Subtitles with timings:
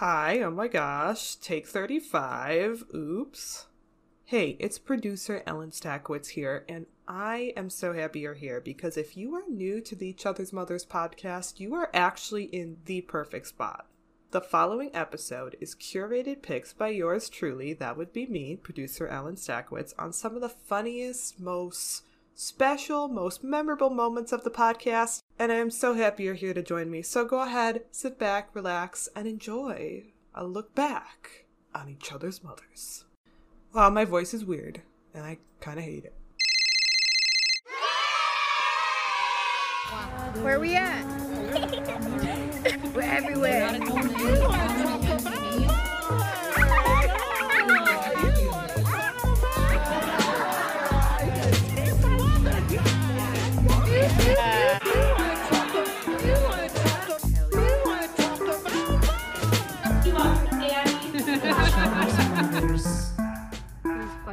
[0.00, 2.84] Hi, oh my gosh, take 35.
[2.94, 3.66] Oops.
[4.24, 9.14] Hey, it's producer Ellen Stackwitz here, and I am so happy you're here because if
[9.14, 13.48] you are new to the Each Other's Mothers podcast, you are actually in the perfect
[13.48, 13.88] spot.
[14.30, 19.36] The following episode is curated picks by yours truly, that would be me, producer Ellen
[19.36, 22.04] Stackwitz, on some of the funniest, most
[22.40, 26.62] special, most memorable moments of the podcast, and I am so happy you're here to
[26.62, 27.02] join me.
[27.02, 33.04] So go ahead, sit back, relax, and enjoy a look back on each other's mothers.
[33.74, 34.80] Wow, my voice is weird,
[35.12, 36.14] and I kind of hate it.
[40.42, 41.29] Where are we at?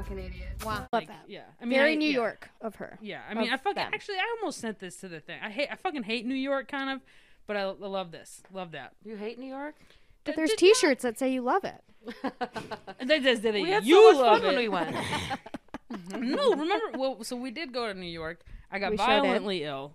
[0.07, 0.47] Fucking idiot.
[0.65, 0.87] Wow.
[0.91, 1.23] Love that.
[1.27, 2.13] yeah, I mean, Very I- New yeah.
[2.15, 2.97] York of her.
[3.01, 3.91] Yeah, I mean, I fucking them.
[3.93, 5.39] actually, I almost sent this to the thing.
[5.43, 7.01] I hate, I fucking hate New York, kind of,
[7.45, 8.93] but I, I love this, love that.
[9.03, 9.75] You hate New York?
[10.23, 11.81] But there's did T-shirts that say you love it.
[13.05, 13.61] They just did it.
[13.61, 14.47] We had you so much love fun it.
[14.47, 14.95] when we went.
[16.17, 16.97] no, remember?
[16.97, 18.41] Well, so we did go to New York.
[18.71, 19.93] I got We violently ill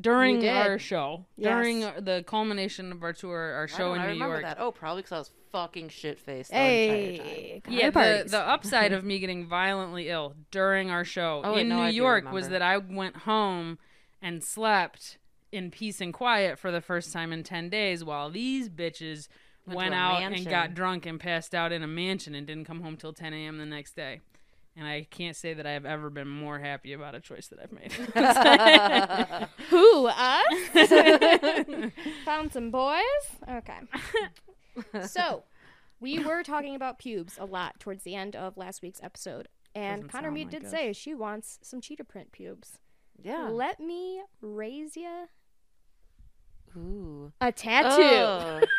[0.00, 1.52] during our show, Yes.
[1.52, 4.42] during the culmination of our tour, our I, show don't- in I New remember York.
[4.44, 4.56] that.
[4.60, 7.26] Oh, probably because I was fucking shit faced the entire time.
[7.26, 11.68] Hey, Yeah, the, the upside of me getting violently ill during our show Oh, in
[11.68, 13.78] no, New I York was that I went home
[14.22, 15.18] and slept
[15.52, 19.28] in peace and quiet for the first time in 10 days while these bitches
[19.66, 22.46] Went went, to a out and got drunk and passed out in a mansion and
[22.46, 23.58] didn't come home till 10 a.m.
[23.58, 24.20] the next day.
[24.76, 27.58] And I can't say that I have ever been more happy about a choice that
[27.60, 27.92] I've made.
[29.70, 31.92] Who us?
[32.24, 33.02] Found some boys.
[33.48, 33.80] Okay.
[35.06, 35.44] So,
[36.00, 40.02] we were talking about pubes a lot towards the end of last week's episode, and
[40.02, 40.70] Doesn't Connor Mead like did us.
[40.70, 42.78] say she wants some cheetah print pubes.
[43.22, 43.48] Yeah.
[43.48, 45.26] Let me raise ya
[46.76, 47.32] Ooh.
[47.40, 47.88] a tattoo.
[48.02, 48.60] Oh.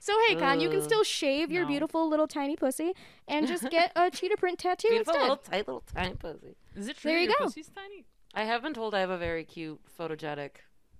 [0.00, 1.68] So hey, Con, you can still shave your No.
[1.68, 2.94] beautiful little tiny pussy
[3.28, 5.22] and just get a cheetah print tattoo Beautiful instead.
[5.28, 6.56] little tight little tiny pussy.
[6.74, 7.44] Is it true There you your go.
[7.44, 8.04] pussy's tiny?
[8.34, 10.50] I have been told I have a very cute photogenic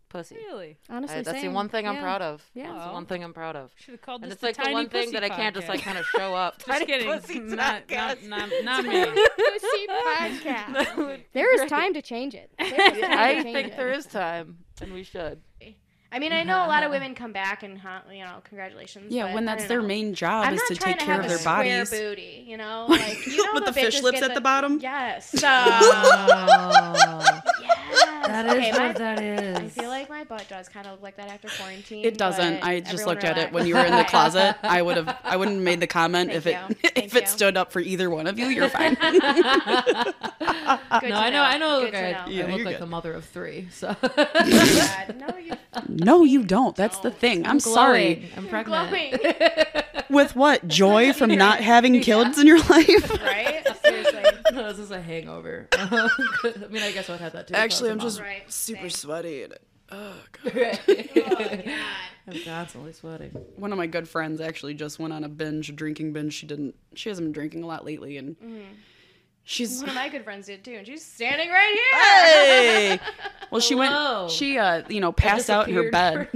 [0.09, 0.37] pussy.
[0.37, 0.79] Really?
[0.91, 2.01] Honestly, I- that's the one thing I'm Yeah.
[2.03, 2.43] proud of.
[2.55, 2.73] Yeah.
[2.73, 3.71] That's the one thing I'm proud of.
[3.77, 5.69] Should have called And this it's like the one thing Pussy that I can't just
[5.69, 6.59] like kind of show up.
[6.59, 7.07] Just Tiny kidding.
[7.13, 8.27] pussy not, podcast.
[8.29, 9.05] not, not, not me.
[9.05, 11.21] Pussy podcast.
[11.33, 12.51] There is time to change it.
[12.59, 12.67] There
[12.97, 13.77] is time I think it.
[13.77, 15.41] there is time, and we should.
[16.11, 17.79] I mean, I know a lot of women come back and
[18.11, 19.13] you know, congratulations.
[19.13, 19.89] Yeah, but when that's their know.
[19.89, 21.91] main job I'm is to take to care have of a their square bodies.
[21.91, 24.79] booty, you know, like you know With the bitches fish lips at the bottom?
[24.81, 25.35] Yes.
[25.45, 27.38] Oh,
[28.47, 28.54] yes.
[28.54, 29.56] that okay, is my, what that is.
[29.56, 32.04] I feel like my butt does kind of look like that after quarantine.
[32.04, 32.65] It doesn't.
[32.65, 34.56] I just everyone looked at it when you were in the closet.
[34.62, 35.19] I would have.
[35.25, 36.91] I wouldn't have made the comment Thank if it you.
[37.03, 38.47] if Thank it stood up for either one of you.
[38.47, 38.94] You're fine.
[41.00, 41.81] Good no, to I know, I know.
[41.81, 42.25] Good to okay, know.
[42.28, 42.82] Yeah, I look like good.
[42.82, 43.69] the mother of three.
[43.71, 45.53] So God, no, you
[45.88, 46.75] no, you don't.
[46.75, 47.47] That's the thing.
[47.47, 48.31] I'm sorry.
[48.37, 49.84] I'm pregnant.
[50.09, 53.11] Glowing, With what joy from not having kids in your life?
[53.23, 53.67] right?
[53.85, 54.23] Seriously.
[54.53, 55.69] no, this is a hangover.
[55.73, 56.09] I
[56.71, 57.55] mean, I guess I would have that too.
[57.55, 58.91] Actually, I'm just Right, super same.
[58.91, 59.43] sweaty.
[59.45, 59.55] And,
[59.91, 60.15] oh,
[60.45, 60.81] God.
[60.89, 61.75] Oh, mom.
[62.29, 63.31] I'm constantly sweating.
[63.57, 66.35] One of my good friends actually just went on a binge, a drinking binge.
[66.35, 66.75] She didn't.
[66.95, 68.61] She hasn't been drinking a lot lately, and mm-hmm.
[69.49, 72.01] She's One of my good friends did too, and she's standing right here.
[72.03, 73.01] hey.
[73.51, 74.21] Well, she Hello.
[74.25, 74.33] went.
[74.33, 76.29] She uh, you know, passed out in her bed.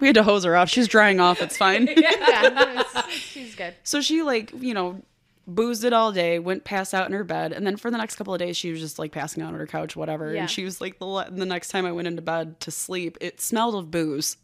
[0.00, 0.68] we had to hose her off.
[0.68, 1.40] She's drying off.
[1.40, 1.86] It's fine.
[1.96, 3.74] yeah, she's good.
[3.84, 5.02] So she like, you know,
[5.46, 8.16] boozed it all day, went pass out in her bed, and then for the next
[8.16, 10.34] couple of days she was just like passing out on her couch, whatever.
[10.34, 10.40] Yeah.
[10.40, 13.16] And she was like the le- the next time I went into bed to sleep,
[13.20, 14.36] it smelled of booze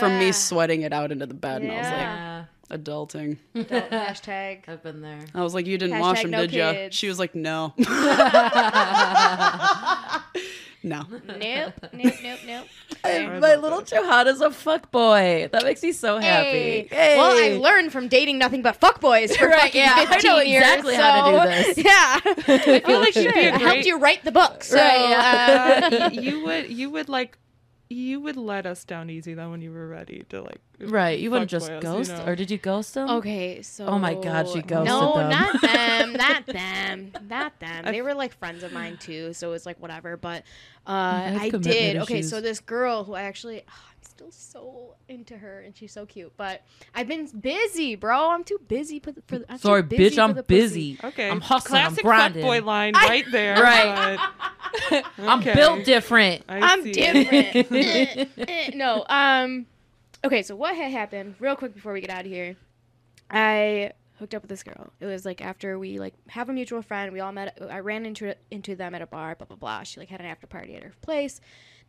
[0.00, 3.38] from me sweating it out into the bed, and I was like, Yeah, adulting.
[3.54, 4.68] Adult hashtag.
[4.68, 5.24] I've been there.
[5.34, 6.72] I was like, you didn't wash them, no did ya?
[6.72, 6.96] kids.
[6.96, 7.78] She was like, no, no.
[10.84, 11.06] Nope,
[11.92, 12.66] nope, nope, nope.
[13.02, 15.48] My little Johanna's a fuck boy.
[15.50, 16.86] That makes me so Hey.
[16.86, 16.94] happy.
[16.94, 17.16] Hey.
[17.16, 20.38] Well, I learned from dating nothing but fuckboys for Right, fucking yeah, I 15 know
[20.40, 20.62] years.
[20.62, 21.38] exactly how to do
[21.74, 21.78] this.
[21.78, 22.20] Yeah.
[22.24, 24.62] I feel like she'd be a I helped great- you write the book.
[24.62, 27.36] So, Right, uh, you would you would like
[27.90, 31.30] you would let us down easy then when you were ready to like Right, you
[31.30, 32.24] wouldn't just us, ghost, you know?
[32.26, 33.86] or did you ghost them okay, so.
[33.86, 35.30] Oh my God, she ghosted No, them.
[35.30, 36.12] not them.
[36.12, 37.12] Not them.
[37.28, 37.84] Not them.
[37.86, 40.16] They were like friends of mine too, so it was like whatever.
[40.16, 40.44] But
[40.86, 41.96] uh, have I commitment did.
[42.02, 42.30] Okay, issues.
[42.30, 43.62] so this girl who I actually.
[43.68, 46.32] oh, I'm still so into her, and she's so cute.
[46.36, 46.62] But
[46.94, 48.30] I've been busy, bro.
[48.30, 49.22] I'm too busy for the.
[49.26, 50.58] For the I'm Sorry, busy bitch, I'm the pussy.
[50.94, 50.98] busy.
[51.02, 51.28] Okay.
[51.28, 52.44] I'm hustling, I'm Classic grinding.
[52.44, 53.56] fuckboy line right there.
[53.60, 54.18] Right.
[54.90, 55.54] but- I'm Okay.
[55.54, 56.44] built different.
[56.48, 56.92] I I'm see.
[56.92, 57.70] different.
[57.72, 59.66] Eh, eh, no, um,
[60.24, 62.56] okay, so what had happened real quick before we get out of here?
[63.30, 64.92] I hooked up with this girl.
[65.00, 67.12] It was like after we like have a mutual friend.
[67.12, 67.58] We all met.
[67.70, 69.34] I ran into into them at a bar.
[69.36, 69.82] Blah blah blah.
[69.82, 71.40] She like had an after party at her place.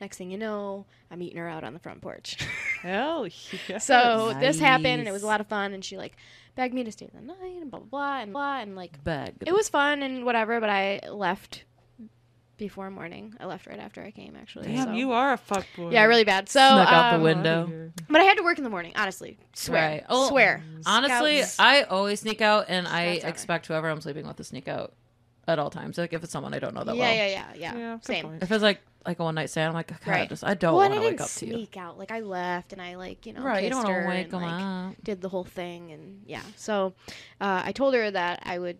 [0.01, 2.37] Next thing you know, I'm eating her out on the front porch.
[2.81, 3.27] Hell
[3.67, 3.79] yeah.
[3.79, 5.73] so this happened, and it was a lot of fun.
[5.73, 6.15] And she like
[6.55, 9.35] begged me to stay the night, and blah blah blah, and blah, and like Bag.
[9.45, 10.59] it was fun and whatever.
[10.59, 11.63] But I left
[12.59, 13.33] before morning.
[13.39, 14.67] I left right after I came, actually.
[14.67, 14.91] Damn, so.
[14.93, 15.91] you are a fuckboy.
[15.91, 16.47] Yeah, really bad.
[16.49, 17.91] So Snuck out the um, window.
[18.07, 18.93] But I had to work in the morning.
[18.95, 20.05] Honestly, swear, Right.
[20.07, 20.63] Oh, swear.
[20.85, 21.59] Honestly, Scouts.
[21.59, 23.29] I always sneak out, and I Scouts are.
[23.29, 24.93] expect whoever I'm sleeping with to sneak out
[25.47, 25.97] at all times.
[25.97, 27.15] Like if it's someone I don't know that yeah, well.
[27.15, 28.25] yeah, yeah, yeah, Yeah, Same.
[28.25, 28.43] point.
[28.43, 30.29] If it's like like a one night stand, I'm like, God, Right.
[30.29, 31.53] just I don't well, want to wake up to you.
[31.53, 31.97] sneak out.
[31.97, 34.07] Like I left and I like you know Right, you kissed don't want her to
[34.09, 35.03] wake and, them like, up.
[35.03, 36.41] did the whole thing and yeah.
[36.57, 36.93] So
[37.41, 38.77] uh, I told her that I would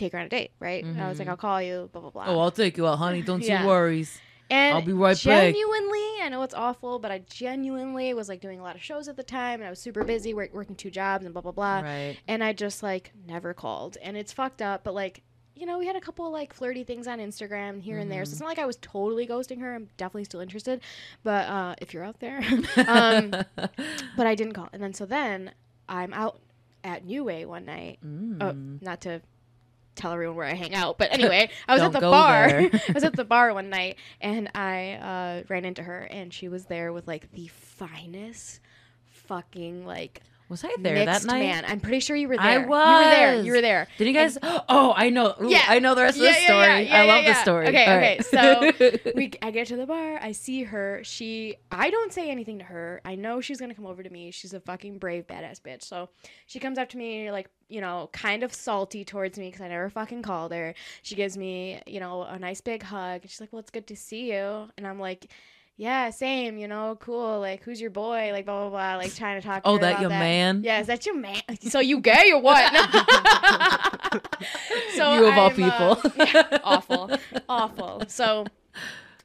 [0.00, 0.50] take her on a date.
[0.58, 0.84] Right.
[0.84, 1.30] I was like, Mhm.
[1.30, 1.88] I'll call you.
[1.92, 2.24] Blah blah blah.
[2.28, 3.22] Oh, I'll take you out, honey.
[3.22, 3.62] Don't Yeah.
[3.62, 4.20] you worries.
[4.52, 5.54] and I'll be right back.
[5.54, 9.06] genuinely, I know it's awful, but I genuinely was like doing a lot of shows
[9.06, 11.52] at the time, and I was super busy work, working two jobs and blah blah
[11.52, 11.80] blah.
[11.82, 12.16] right.
[12.26, 13.96] and I just like never called.
[14.02, 15.22] And it's fucked up, but like,
[15.54, 18.24] you know, we had a couple like flirty things on Instagram here and there.
[18.24, 19.74] So it's not like I was totally ghosting her.
[19.76, 20.80] I'm definitely still interested.
[21.22, 22.38] But uh if you're out there.
[22.88, 23.30] um
[24.16, 24.68] but I didn't call.
[24.72, 25.52] And then so then
[25.88, 26.40] I'm out
[26.82, 27.98] at New Way one night.
[28.02, 28.80] Oh, Mm.
[28.82, 29.20] not to
[30.00, 32.46] tell everyone where I hang out, but anyway, I was at the bar.
[32.88, 36.48] I was at the bar one night and I uh ran into her and she
[36.48, 38.60] was there with like the finest
[39.06, 41.38] fucking like Was I there mixed that night?
[41.46, 41.64] man.
[41.64, 42.44] I'm pretty sure you were there.
[42.44, 43.42] I You were there.
[43.42, 43.86] You were there.
[43.98, 44.36] Did you guys?
[44.42, 45.34] Oh, I know.
[45.40, 45.62] Ooh, Yeah.
[45.68, 46.66] I know the rest of the yeah, story.
[46.66, 47.68] yeah, yeah, I love yeah, the story.
[47.68, 48.16] Okay, All okay.
[48.18, 48.24] right.
[49.06, 50.18] So we, I get to the bar.
[50.20, 51.00] I see her.
[51.04, 53.00] She, I don't say anything to her.
[53.04, 54.32] I know she's gonna come over to me.
[54.32, 55.84] She's a fucking brave, badass bitch.
[55.84, 56.08] So
[56.46, 59.68] she comes up to me, like, you know, kind of salty towards me because I
[59.68, 60.74] never fucking called her.
[61.02, 63.22] She gives me, you know, a nice big hug.
[63.22, 65.28] She's like, "Well, it's good to see you," and I'm like.
[65.80, 67.40] Yeah, same, you know, cool.
[67.40, 68.32] Like, who's your boy?
[68.32, 68.96] Like, blah, blah, blah.
[68.96, 70.60] Like, trying to talk to Oh, her that about your man?
[70.62, 71.40] Yeah, is that your man?
[71.62, 72.70] So, you gay or what?
[74.94, 76.12] so You of all I'm, uh, people.
[76.16, 77.10] yeah, awful,
[77.48, 78.02] awful.
[78.08, 78.44] So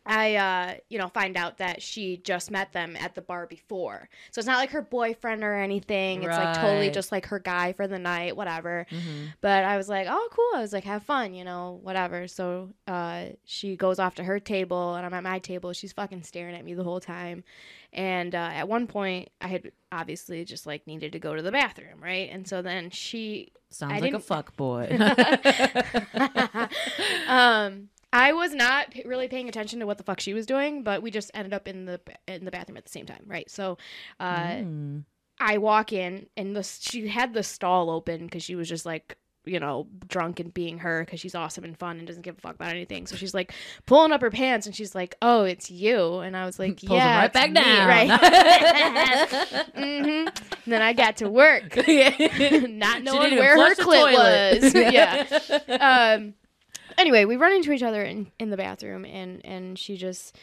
[0.06, 4.08] I, uh, you know, find out that she just met them at the bar before.
[4.32, 6.22] So it's not like her boyfriend or anything.
[6.22, 8.86] It's like totally just like her guy for the night, whatever.
[8.92, 9.34] Mhm.
[9.42, 10.60] But I was like, oh, cool.
[10.60, 12.28] I was like, have fun, you know, whatever.
[12.28, 15.74] So uh, she goes off to her table, and I'm at my table.
[15.74, 17.44] She's fucking staring at me the whole time.
[17.92, 21.52] And uh, at one point, I had obviously just like needed to go to the
[21.52, 22.30] bathroom, right?
[22.32, 24.88] And so then she Sounds I like a fuck boy.
[27.28, 30.84] um, I was not p- really paying attention to what the fuck she was doing,
[30.84, 33.50] but we just ended up in the in the bathroom at the same time, right?
[33.50, 33.78] So,
[34.20, 35.04] uh, Mm.
[35.40, 39.18] I walk in, and the she had the stall open because she was just like.
[39.48, 42.42] You know, drunk and being her because she's awesome and fun and doesn't give a
[42.42, 43.06] fuck about anything.
[43.06, 43.54] So she's like
[43.86, 47.20] pulling up her pants and she's like, "Oh, it's you." And I was like, "Yeah,
[47.20, 47.88] right back me," down.
[47.88, 48.10] right?"
[49.76, 50.26] hmm
[50.66, 54.62] then I got to work, not knowing where her clit toilet.
[54.64, 54.74] was.
[54.74, 56.16] yeah.
[56.16, 56.34] Um.
[56.98, 60.38] Anyway, we run into each other in, in the bathroom, and and she just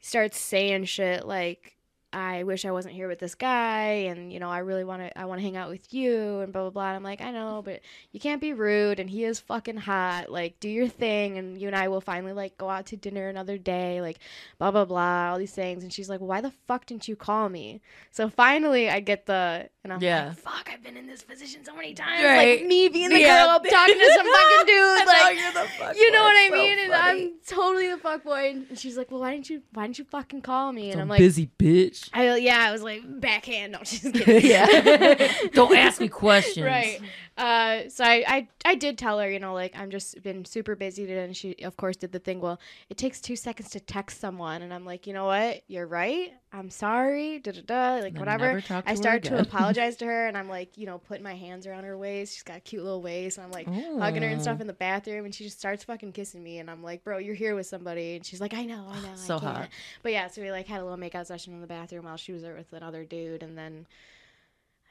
[0.00, 1.75] starts saying shit like,
[2.12, 5.18] "I wish I wasn't here with this guy," and you know, I really want to
[5.18, 6.86] I want to hang out with you, and blah blah blah.
[6.88, 7.80] And I'm like, I know, but
[8.12, 10.30] you can't be rude, and he is fucking hot.
[10.30, 13.28] Like, do your thing, and you and I will finally like go out to dinner
[13.28, 14.00] another day.
[14.00, 14.18] Like,
[14.58, 15.82] blah blah blah, all these things.
[15.82, 17.80] And she's like, "Why the fuck didn't you call me?"
[18.10, 20.28] So finally, I get the and I'm Yeah.
[20.28, 22.58] like, "Fuck, I've been in this position so many times." Right.
[22.60, 23.44] Like me being the Yeah.
[23.44, 26.54] girl talking to some fucking dude, like you're the fuck you know what I So
[26.54, 26.78] mean?
[26.78, 27.22] And funny.
[27.24, 28.56] I'm totally the fuck boy.
[28.68, 29.62] And she's like, "Well, why didn't you?
[29.72, 31.95] Why didn't you fucking call me?" And I'm like, busy bitch.
[32.12, 34.50] I, "Yeah." I was like, "Backhand." No, she's kidding.
[34.50, 35.32] yeah.
[35.52, 36.64] Don't ask me questions.
[36.66, 37.00] right.
[37.36, 40.74] Uh, so I, I, I did tell her, you know, like I'm just been super
[40.74, 42.40] busy today, and she, of course, did the thing.
[42.40, 45.62] Well, it takes two seconds to text someone, and I'm like, you know what?
[45.68, 46.32] You're right.
[46.52, 47.38] I'm sorry.
[47.40, 47.94] Da da da.
[48.02, 48.46] Like And whatever.
[48.46, 50.96] never talk to I her start to apologize to her, and I'm like, you know,
[50.96, 52.32] putting my hands around her waist.
[52.32, 54.72] She's got a cute little waist, and I'm like hugging her and stuff in the
[54.72, 57.66] bathroom, and she just starts fucking kissing me, and I'm like, bro, you're here with
[57.66, 59.68] somebody, and she's like, I know, I know, So I hot.
[60.02, 62.32] But yeah, so we like had a little makeout session in the bathroom while she
[62.32, 63.86] was there with another dude, and then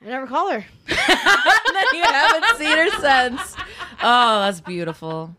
[0.02, 0.66] I never call her.
[0.88, 3.56] then you haven't seen her since.
[4.02, 5.36] Oh, that's beautiful.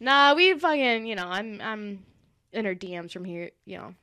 [0.00, 2.04] Nah, we fucking, you know, I'm I'm
[2.52, 3.94] in her DMs from here, you know,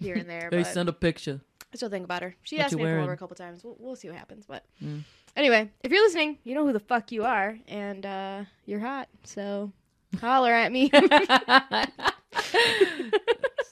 [0.00, 0.48] here and there.
[0.50, 1.40] they but send a picture.
[1.72, 2.34] I still think about her.
[2.42, 3.64] She What asked me to come over a couple times.
[3.64, 4.46] We'll, we'll see what happens.
[4.46, 5.02] But Mm.
[5.36, 9.08] anyway, if you're listening, you know who the fuck you are, and uh, you're hot.
[9.24, 9.72] So
[10.20, 10.90] holler at me.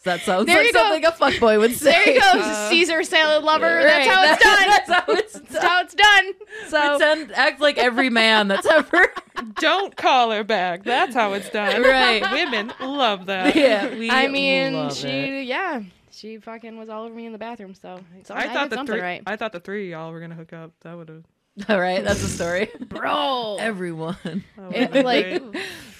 [0.05, 0.79] That sounds There like you go.
[0.81, 1.93] something a fuckboy would say.
[1.93, 3.67] there you go, Uh, Caesar salad lover.
[3.67, 4.69] Right, That's how it's done.
[4.69, 5.63] That's how it's That's done.
[5.63, 6.33] how it's done.
[6.69, 9.13] So Pretend, act like every man that's ever.
[9.57, 10.83] Don't call her back.
[10.85, 11.83] That's how it's done.
[11.83, 12.23] Right.
[12.33, 13.55] Women love that.
[13.55, 15.45] yeah, we I mean, love she, it.
[15.47, 17.75] yeah, she fucking was all over me in the bathroom.
[17.75, 19.01] So, so I, thought the three.
[19.01, 20.73] right, I thought the three of y'all were gonna hook up.
[20.83, 21.23] That would have.
[21.69, 22.71] All right, that's a story.
[22.81, 23.57] bro.
[23.61, 24.17] Everyone.
[24.59, 25.43] Oh, it, like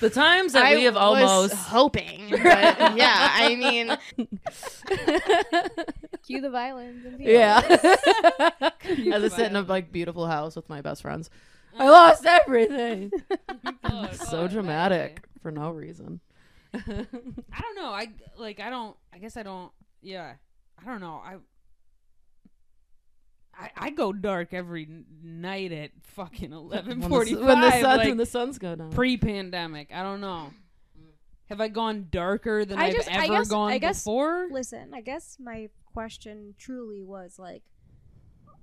[0.01, 2.41] The times that I we have was almost hoping, but
[2.97, 3.97] yeah, I mean,
[6.23, 7.05] cue the violins.
[7.19, 7.61] Yeah.
[8.81, 11.29] Cute As I sit in a like beautiful house with my best friends.
[11.79, 13.13] I lost everything.
[13.85, 16.21] Oh, so oh, dramatic for no reason.
[16.75, 16.81] I
[17.61, 17.91] don't know.
[17.91, 18.61] I like.
[18.61, 18.97] I don't.
[19.13, 19.71] I guess I don't.
[20.01, 20.35] Yeah.
[20.81, 21.21] I don't know.
[21.25, 21.37] I.
[23.63, 27.47] I, I go dark every n- night at fucking eleven When the, forty s- five.
[27.47, 28.91] when the sun like when the sun's go down.
[28.91, 29.91] pre-pandemic.
[29.95, 30.51] I don't know.
[31.49, 34.49] Have I gone darker than I I've just- I ever guess- gone I guess- before?
[34.51, 37.63] Listen, I guess my question truly was like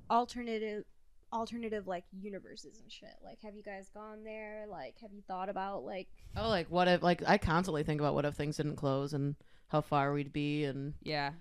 [0.09, 0.83] alternative
[1.31, 3.13] alternative like universes and shit.
[3.23, 4.65] Like have you guys gone there?
[4.69, 8.15] Like have you thought about like oh, like what if like I constantly think about
[8.15, 9.35] what if things didn't close and
[9.67, 11.31] how far we'd be and Yeah.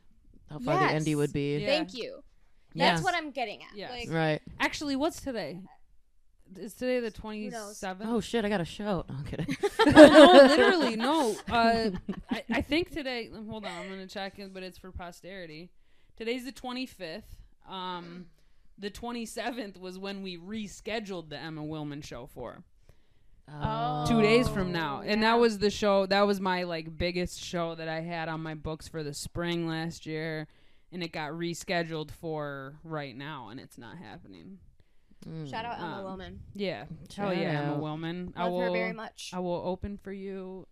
[0.51, 1.03] how far the Yes.
[1.05, 1.57] indie would be.
[1.59, 1.67] Yeah.
[1.67, 2.23] thank you.
[2.75, 2.91] Yeah.
[2.91, 3.77] That's what I'm getting at.
[3.77, 3.91] Yes.
[3.91, 4.43] Like Right.
[4.61, 5.61] Actually, what's today?
[6.57, 8.09] Is today the twenty seventh?
[8.11, 8.45] Oh shit!
[8.45, 9.07] I got a shout.
[9.09, 9.55] No, I'm kidding.
[9.87, 11.37] no, literally, no.
[11.49, 11.91] Uh,
[12.31, 13.29] I, I think today.
[13.49, 15.71] Hold on, I'm gonna check it, but it's for posterity.
[16.17, 17.23] Today's the 25th.
[17.69, 18.27] Um,
[18.79, 22.65] the 27th was when we rescheduled the Emma Willman show for
[23.51, 24.05] Oh.
[24.07, 25.33] two days from now, and yeah.
[25.33, 26.05] that was the show.
[26.07, 29.67] That was my like biggest show that I had on my books for the spring
[29.67, 30.49] last year,
[30.93, 34.59] and it got rescheduled for right now, and it's not happening.
[35.29, 35.51] Mm.
[35.51, 36.39] shout out Emma Um, Willman.
[36.55, 37.81] Yeah, hell Shout yeah, Emma out.
[37.81, 38.33] Willman.
[38.37, 38.61] I will.
[38.61, 39.31] her very much.
[39.35, 40.67] I will open for you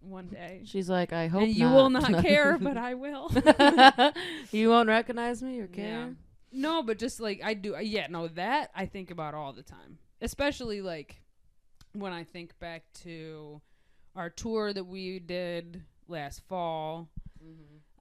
[0.00, 0.62] one day.
[0.64, 3.30] She's like, I hope and you will not care, but I will.
[4.52, 6.08] you won't recognize me or Yeah.
[6.52, 7.76] No, but just like I do.
[7.80, 9.98] Yeah, no, that I think about all the time.
[10.20, 11.20] Especially like
[11.92, 13.60] when I think back to
[14.16, 17.08] our tour that we did last fall.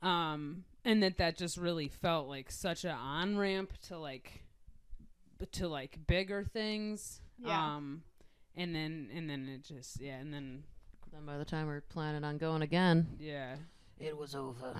[0.01, 4.43] Um and that that just really felt like such a on ramp to like
[5.51, 7.21] to like bigger things.
[7.37, 7.75] Yeah.
[7.75, 8.03] Um
[8.55, 10.63] and then and then it just yeah, and then
[11.11, 13.55] Then by the time we're planning on going again, yeah.
[13.99, 14.73] it was over.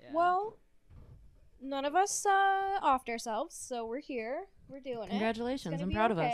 [0.00, 0.10] yeah.
[0.12, 0.56] Well,
[1.60, 4.44] none of us uh offed ourselves, so we're here.
[4.68, 5.10] We're doing it.
[5.10, 5.80] Congratulations!
[5.80, 6.32] I'm be proud of us.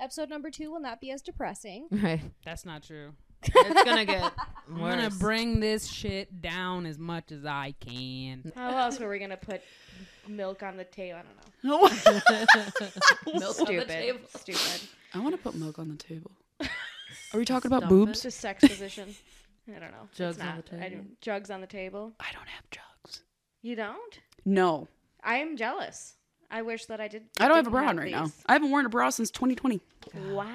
[0.00, 1.88] Episode number two will not be as depressing.
[1.92, 2.20] Right.
[2.44, 3.14] that's not true.
[3.42, 4.32] It's gonna get
[4.68, 4.94] I'm worse.
[4.96, 8.52] gonna bring this shit down as much as I can.
[8.54, 9.62] How else were we gonna put
[10.26, 11.18] milk on the table?
[11.18, 11.42] I don't know.
[11.78, 13.88] Milk on the Stupid.
[13.88, 14.18] table.
[14.36, 14.88] Stupid.
[15.14, 16.30] I want to put milk on the table.
[16.60, 18.10] Are we talking about Dump boobs?
[18.12, 19.14] It's just sex position.
[19.68, 20.06] I don't know.
[20.08, 20.66] It's Jugs on not.
[20.66, 20.96] the I table.
[21.02, 22.12] don't- jugs on the table.
[22.20, 23.22] I don't have jugs.
[23.62, 24.18] You don't?
[24.44, 24.86] No,
[25.24, 26.14] I am jealous.
[26.50, 27.24] I wish that I did.
[27.40, 28.30] I don't have a bra on right now.
[28.46, 29.80] I haven't worn a bra since 2020.
[30.30, 30.46] Wow.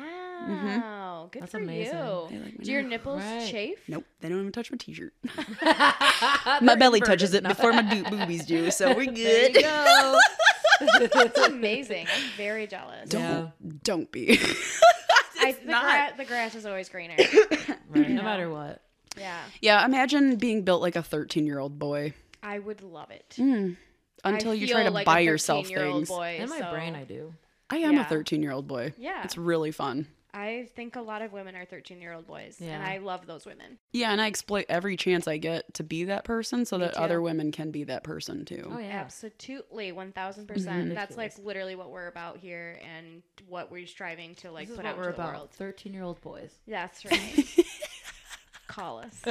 [1.32, 1.98] Good That's for amazing.
[1.98, 2.04] you.
[2.04, 3.48] Like my Do your nipples Right.
[3.50, 3.80] chafe?
[3.88, 5.14] Nope, they don't even touch my t-shirt.
[5.62, 9.14] my my belly touches it before my do- boobies do, so we're There
[9.50, 9.56] good.
[9.56, 10.20] you go.
[11.14, 12.08] That's amazing.
[12.14, 13.10] I'm very jealous.
[13.10, 13.48] Don't Yeah.
[13.84, 14.38] don't be.
[15.40, 15.84] I, the, not.
[15.84, 17.16] gra- the grass is always greener.
[17.90, 18.10] Right.
[18.10, 18.82] No matter what.
[19.20, 19.40] yeah.
[19.62, 22.14] yeah, imagine being built like a 13-year-old boy.
[22.42, 23.36] I would love it.
[23.38, 23.78] Mm.
[24.24, 26.10] Until I you try to like buy a yourself things.
[26.10, 27.36] Boy, In my so- brain, I do.
[27.70, 28.94] I am a 13-year-old boy.
[28.98, 29.22] Yeah.
[29.24, 30.08] It's really fun.
[30.34, 33.46] I think a lot of women are 13 year old boys, and I love those
[33.46, 33.78] women.
[33.92, 36.96] Yeah, and I exploit every chance I get to be that person so Me that
[36.96, 37.02] too.
[37.02, 38.68] other women can be that person too.
[38.74, 39.02] Oh yeah.
[39.04, 40.48] Absolutely, 1000%.
[40.48, 40.94] percent mm-hmm.
[40.96, 44.78] That's like literally what we're about here and what we're striving to like this is
[44.78, 45.34] put what out we're into the about.
[45.36, 45.52] world.
[45.52, 46.52] Thirteen-year-old boys.
[46.68, 47.46] That's right.
[48.74, 49.22] Call us.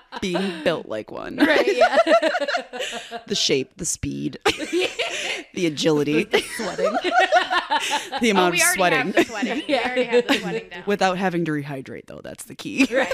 [0.22, 1.36] Being built like one.
[1.48, 1.76] Right.
[1.76, 1.96] Yeah.
[3.26, 4.38] The shape, the speed,
[5.54, 6.24] the agility,
[6.56, 6.92] Sweating.
[7.02, 8.98] the oh, amount we of sweating.
[8.98, 9.62] have the sweating.
[9.68, 10.82] We already have the sweating down.
[10.86, 12.82] Without having to rehydrate though, that's the key.
[12.84, 13.04] I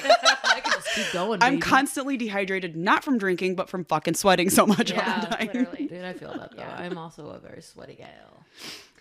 [0.61, 1.43] can just keep going.
[1.43, 1.62] I'm baby.
[1.62, 5.47] constantly dehydrated, not from drinking, but from fucking sweating so much all the yeah, time.
[5.52, 5.87] literally.
[5.88, 6.62] Dude, I feel that though.
[6.62, 6.76] Yeah.
[6.78, 8.45] I'm also a very sweaty gal.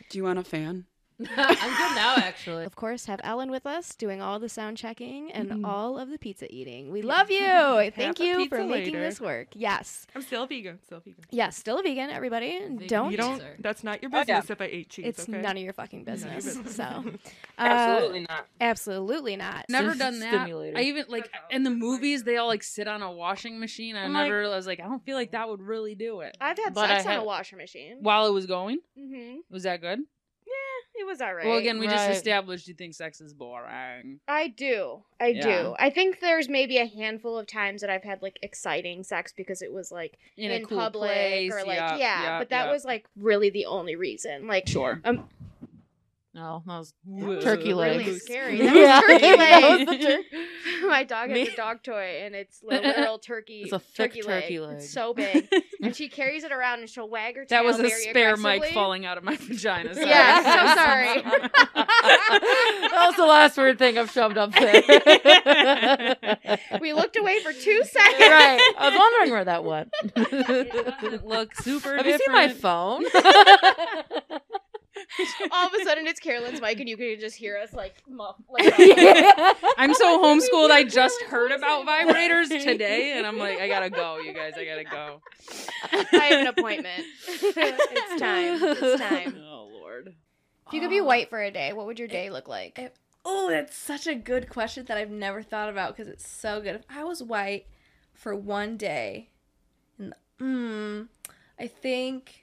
[0.09, 0.85] Do you want a fan?
[1.37, 2.65] I'm good now, actually.
[2.65, 5.65] Of course, have Ellen with us doing all the sound checking and Mm-hmm.
[5.65, 6.91] all of the pizza eating.
[6.91, 7.39] We love you.
[7.95, 9.49] Thank you for pizza making this work.
[9.53, 10.07] Yes.
[10.15, 10.79] I'm still a vegan.
[10.83, 11.23] Still vegan.
[11.31, 12.57] Yes, still a vegan, everybody.
[12.59, 13.11] Vegan Don't.
[13.11, 13.41] You don't.
[13.61, 14.39] That's not your Oh, yeah.
[14.41, 15.05] business if I ate cheese.
[15.07, 15.41] It's okay?
[15.41, 16.45] none of your fucking business.
[16.45, 16.75] business.
[16.75, 17.11] So, uh,
[17.57, 18.45] Absolutely not.
[18.59, 19.65] absolutely not.
[19.69, 20.33] Never Stim- done that.
[20.41, 20.77] stimulator.
[20.77, 23.95] I even like in the movies they all like sit on a washing machine.
[23.95, 26.21] I I'm like- never I was like I don't feel like that would really do
[26.21, 26.35] it.
[26.41, 27.97] I've had But sex I on a had- washer machine.
[28.01, 29.37] While it was going, Mm-hmm.
[29.51, 29.99] was that good?
[31.03, 31.45] It was alright.
[31.45, 32.15] Well, again, we just Right.
[32.15, 34.21] established you think sex is boring.
[34.25, 35.03] I do.
[35.19, 35.41] I Yeah.
[35.63, 35.75] do.
[35.77, 39.61] I think there's maybe a handful of times that I've had like exciting sex because
[39.61, 42.49] it was like In, in, a cool public place, or like yeah, yeah, yeah, but
[42.51, 44.47] that was like really the only reason.
[44.47, 45.01] Like sure.
[45.03, 45.27] um
[46.35, 47.39] No, that was Whoa.
[47.41, 48.05] turkey legs.
[48.07, 48.57] Really scary.
[48.63, 49.91] That yeah, was turkey that was legs.
[49.91, 53.61] the tur- My dog has Me- a dog toy, and it's a literal turkey.
[53.61, 54.69] It's a thick turkey, turkey leg.
[54.69, 54.77] leg.
[54.77, 55.47] It's so big,
[55.83, 58.65] and she carries it around, and she'll wag her tail That was a spare mic
[58.73, 59.93] falling out of my vagina.
[59.93, 60.07] Sorry.
[60.07, 61.21] Yeah, so sorry.
[61.83, 66.15] that was the last weird thing I've shoved up there.
[66.81, 68.19] We looked away for two seconds.
[68.19, 68.73] right.
[68.79, 69.89] I was wondering where that went.
[71.13, 73.03] It looks super Have you seen my phone?
[75.51, 78.35] All of a sudden, it's Carolyn's mic, and you can just hear us like, muff,
[78.49, 78.73] like
[79.77, 80.71] I'm so homeschooled.
[80.71, 84.53] I just heard about vibrators today, and I'm like, I gotta go, you guys.
[84.57, 85.21] I gotta go.
[85.91, 87.05] I have an appointment.
[87.27, 88.59] it's time.
[88.61, 89.43] It's time.
[89.45, 90.15] Oh Lord.
[90.67, 92.93] If you could be white for a day, what would your day look like?
[93.25, 96.75] Oh, that's such a good question that I've never thought about because it's so good.
[96.75, 97.67] If I was white
[98.13, 99.29] for one day,
[99.97, 101.07] and mm,
[101.59, 102.42] I think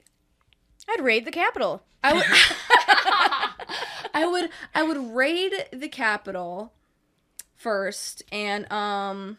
[0.93, 1.83] I'd raid the Capitol.
[2.03, 2.23] I would,
[4.13, 6.73] I would, I would raid the Capitol
[7.55, 9.37] first, and um,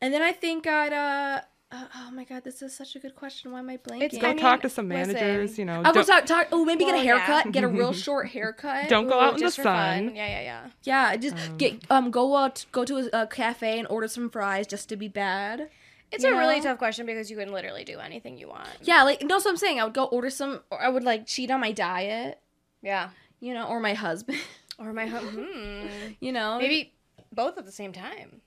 [0.00, 3.14] and then I think I'd uh, uh oh my god, this is such a good
[3.14, 3.52] question.
[3.52, 4.02] Why am I blanking?
[4.04, 5.80] It's Go I mean, talk to some listen, managers, you know.
[5.80, 6.48] I don't- was talk, talk.
[6.52, 7.18] Oh, maybe get Well, a yeah.
[7.26, 7.52] haircut.
[7.52, 8.88] Get a real short haircut.
[8.88, 10.06] Don't go Ooh, out in the for sun.
[10.06, 10.16] fun.
[10.16, 10.66] Yeah, yeah, yeah.
[11.12, 14.30] Yeah, just Um, get um go out go to a, a cafe and order some
[14.30, 15.68] fries just to be bad.
[16.12, 18.68] It's a really tough question because you can literally do anything you want.
[18.82, 21.26] Yeah, like no, so I'm saying I would go order some, or I would like
[21.26, 22.40] cheat on my diet,
[22.82, 23.10] Yeah.
[23.40, 24.38] you know, or my husband,
[24.78, 25.46] Or my husband.
[25.50, 25.86] hmm.
[26.20, 26.58] you know.
[26.58, 26.94] Maybe
[27.32, 28.40] both at the same time.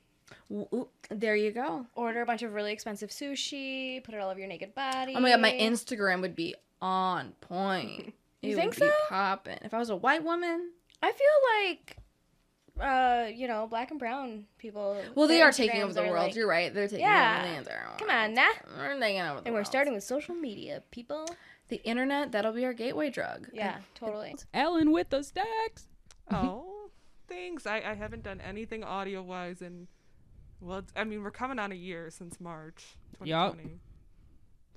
[0.51, 1.86] Ooh, there you go.
[1.96, 5.13] Order a bunch of really expensive sushi, put it all over your naked body.
[5.15, 8.13] Oh my god, my Instagram would be on point.
[8.41, 8.91] You It think would so?
[9.08, 9.60] Popping.
[9.62, 11.98] If I was a white woman, I feel like
[12.79, 15.01] uh, you know, black and brown people.
[15.15, 16.27] well, they their are taking over the world.
[16.27, 16.73] like- You're right.
[16.73, 17.39] They're taking Yeah.
[17.41, 18.43] over the entire Come on, nah.
[18.77, 19.67] We're taking over the And we're world.
[19.67, 21.27] starting with social media, people.
[21.69, 22.33] the internet.
[22.33, 23.47] That'll be our gateway drug.
[23.53, 24.35] Yeah, totally.
[24.53, 25.87] Ellen with the stacks.
[26.29, 26.89] Oh,
[27.29, 27.65] thanks.
[27.65, 29.87] I, I haven't done anything audio wise in,
[30.59, 33.53] well, it's, I mean, we're coming on a year since March Yup.
[33.53, 33.79] 2020.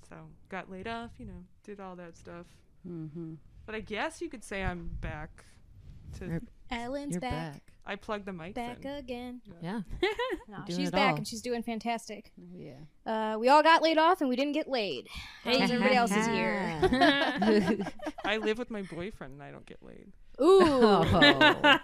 [0.09, 0.17] So,
[0.49, 2.47] got laid off, you know, did all that stuff.
[2.89, 3.35] Mm-hmm.
[3.67, 5.45] But I guess you could say I'm back
[6.19, 7.73] to, You're- Ellen's You're back, back.
[7.87, 8.91] I plugged the mic back in.
[8.93, 9.41] again.
[9.63, 9.81] Yeah.
[10.49, 11.17] No, she's back all.
[11.19, 12.31] and she's doing fantastic.
[12.55, 12.73] Yeah.
[13.07, 15.09] Uh, we all got laid off and we didn't get laid.
[15.43, 16.81] How's everybody is here.
[18.25, 20.13] I live with my boyfriend and I don't get laid.
[20.41, 21.05] Ooh, Oh,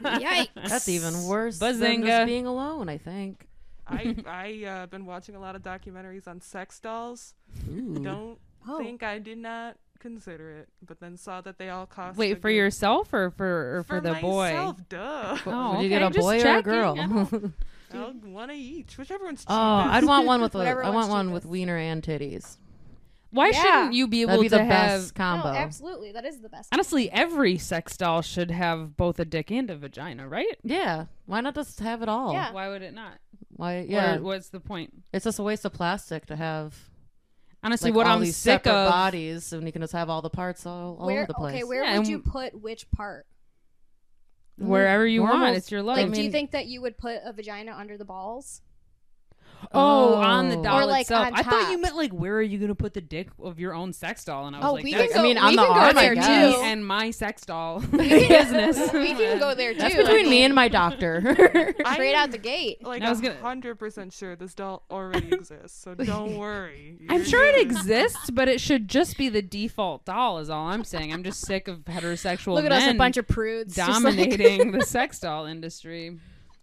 [0.02, 0.48] yikes!
[0.68, 2.06] that's even worse than Bazinga.
[2.06, 2.88] just being alone.
[2.88, 3.46] I think.
[3.86, 7.34] I I uh, been watching a lot of documentaries on sex dolls.
[7.70, 7.98] Ooh.
[8.02, 8.78] Don't Oh.
[8.78, 12.18] think I did not consider it, but then saw that they all cost.
[12.18, 14.50] Wait for good- yourself or for or for, the boy?
[14.50, 15.36] myself, Duh.
[15.46, 16.94] Oh, Would you get a boy or a girl?
[16.98, 17.54] I don't-
[17.92, 19.56] I'll one of each, whichever one's cheapest.
[19.58, 20.54] oh, I'd want one with.
[20.54, 22.56] A, I one's want one with wiener and titties.
[23.32, 23.62] Why Yeah.
[23.62, 25.00] shouldn't you be able That'd be to the have?
[25.00, 25.52] best combo.
[25.52, 26.68] No, absolutely, that is the best.
[26.72, 30.56] Honestly, every sex doll should have both a dick and a vagina, right?
[30.64, 31.06] Yeah.
[31.26, 32.32] Why not just have it all?
[32.32, 32.52] Yeah.
[32.52, 33.14] Why would it not?
[33.56, 33.86] Why?
[33.88, 34.16] Yeah.
[34.16, 34.92] Or what's the point?
[35.12, 36.89] it's just a waste of plastic to have
[37.62, 38.90] Honestly, like what all I'm these sick separate of.
[38.90, 41.54] bodies, and you can just have all the parts all, all where over the place.
[41.56, 43.26] okay, where Yeah, would and- you put which part?
[44.56, 46.06] Wherever you Normal- want, it's your Like, life.
[46.06, 48.60] I do you mean- think that you would put a vagina under the balls?
[49.72, 50.62] Oh, on the Oh.
[50.64, 51.28] doll Or, like, itself.
[51.28, 53.72] on I thought you meant like where are you gonna put the dick of your
[53.72, 54.46] own sex doll?
[54.48, 55.22] And I was Oh, like, we that's can I go.
[55.22, 56.54] mean, we on the can go arm, I there guess.
[56.56, 56.60] too.
[56.62, 58.92] and my sex doll business.
[58.92, 59.78] we can go there too.
[59.78, 61.20] That's I between me and my doctor.
[61.92, 62.84] straight I'm, out the gate.
[62.84, 66.96] Like I was a gonna- hundred percent sure this doll already exists, so don't worry.
[67.08, 67.62] I'm You're sure it good.
[67.62, 70.38] exists, but it should just be the default doll.
[70.38, 71.12] Is all I'm saying.
[71.12, 74.72] I'm just sick of heterosexual Look at us, a bunch of prudes, just like- dominating
[74.72, 76.18] the sex doll industry.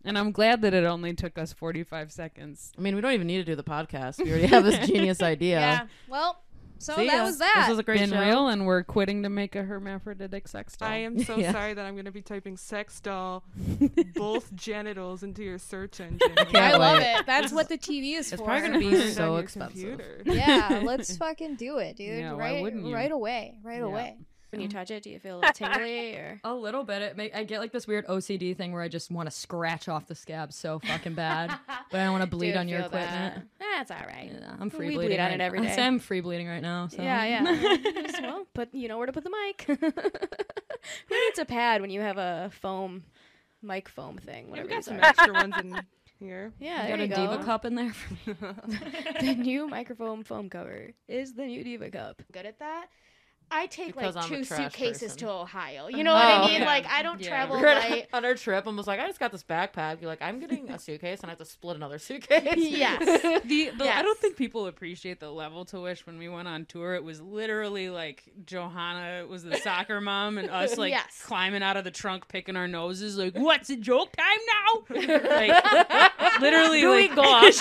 [0.08, 2.72] And I'm glad that it only took us 45 seconds.
[2.78, 4.18] I mean, we don't even need to do the podcast.
[4.24, 5.60] We already have this genius idea.
[5.60, 5.88] yeah.
[6.08, 6.42] Well,
[6.80, 7.24] so See that ya.
[7.24, 7.56] was that.
[7.62, 8.20] This was a great Been show.
[8.22, 10.88] real, and we're quitting to make a hermaphroditic sex doll.
[10.88, 11.52] I am so Yeah.
[11.52, 13.44] sorry that I'm going to be typing sex doll,
[14.16, 16.20] both genitals into your search engine.
[16.36, 17.16] Can't I love wait.
[17.20, 17.26] it.
[17.26, 18.46] That's what the TV is It's for.
[18.46, 19.72] probably gonna be Burned on so your expensive.
[19.98, 20.22] computer.
[20.26, 22.20] yeah, let's fucking do it, dude.
[22.20, 22.94] Yeah, why right, wouldn't you?
[22.94, 23.84] right away, right Yeah.
[23.86, 24.18] away.
[24.50, 26.40] When you touch it, do you feel a little tingly or?
[26.46, 27.02] A little bit.
[27.02, 29.90] It may, I get like this weird OCD thing where I just want to scratch
[29.90, 31.50] off the scab so fucking bad,
[31.92, 33.28] but I don't want to bleed Do on your feel that.
[33.32, 33.50] equipment.
[33.60, 34.32] That's all right.
[34.34, 35.76] Yeah, I'm free We bleed bleeding on right it every now.
[35.76, 35.84] day.
[35.84, 36.88] I'm free bleeding right now.
[36.88, 37.02] So.
[37.02, 37.78] Yeah, yeah.
[38.08, 39.66] Just, well, but you know where to put the mic.
[39.68, 43.04] Who needs a pad when you have a foam
[43.62, 44.46] mic foam thing?
[44.46, 45.04] We've Whatever got these some are.
[45.06, 45.82] extra ones in
[46.20, 46.54] here.
[46.60, 47.44] Yeah, got there got a you diva go.
[47.44, 47.94] cup in there.
[49.20, 52.22] the new microphone foam cover is the new Diva Cup.
[52.32, 52.88] Good at that.
[53.50, 55.18] I take Because like I'm two suitcases person.
[55.20, 55.88] to Ohio.
[55.88, 56.62] You know what I Oh, mean?
[56.62, 56.66] yeah.
[56.66, 57.30] Like I don't Yeah.
[57.30, 58.08] travel We light.
[58.14, 60.02] on our trip and was like, I just got this backpack.
[60.02, 62.44] You're like, I'm getting a suitcase and I have to split another suitcase.
[62.58, 63.00] Yes.
[63.46, 66.66] The, the I don't think people appreciate the level to which when we went on
[66.66, 71.22] tour, it was literally like Johanna was the soccer mom and us like Yes.
[71.26, 76.40] climbing out of the trunk, picking our noses, like, "What's it joke time now?" like,
[76.42, 77.52] literally, Do we like, go on?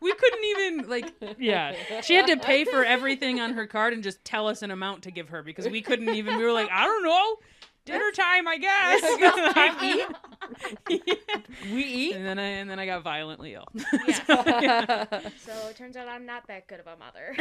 [0.00, 1.74] we couldn't even like, yeah.
[2.02, 5.02] She had to pay for everything on her card and just tell us an amount
[5.02, 6.36] to give her because we couldn't even.
[6.36, 7.36] We were like, I don't know.
[7.84, 9.02] Dinner time, I guess.
[11.72, 12.14] we eat.
[12.16, 13.66] And then I and then I got violently ill.
[14.06, 14.20] Yes.
[14.26, 14.34] so
[15.68, 17.34] it turns out I'm not that good of a mother.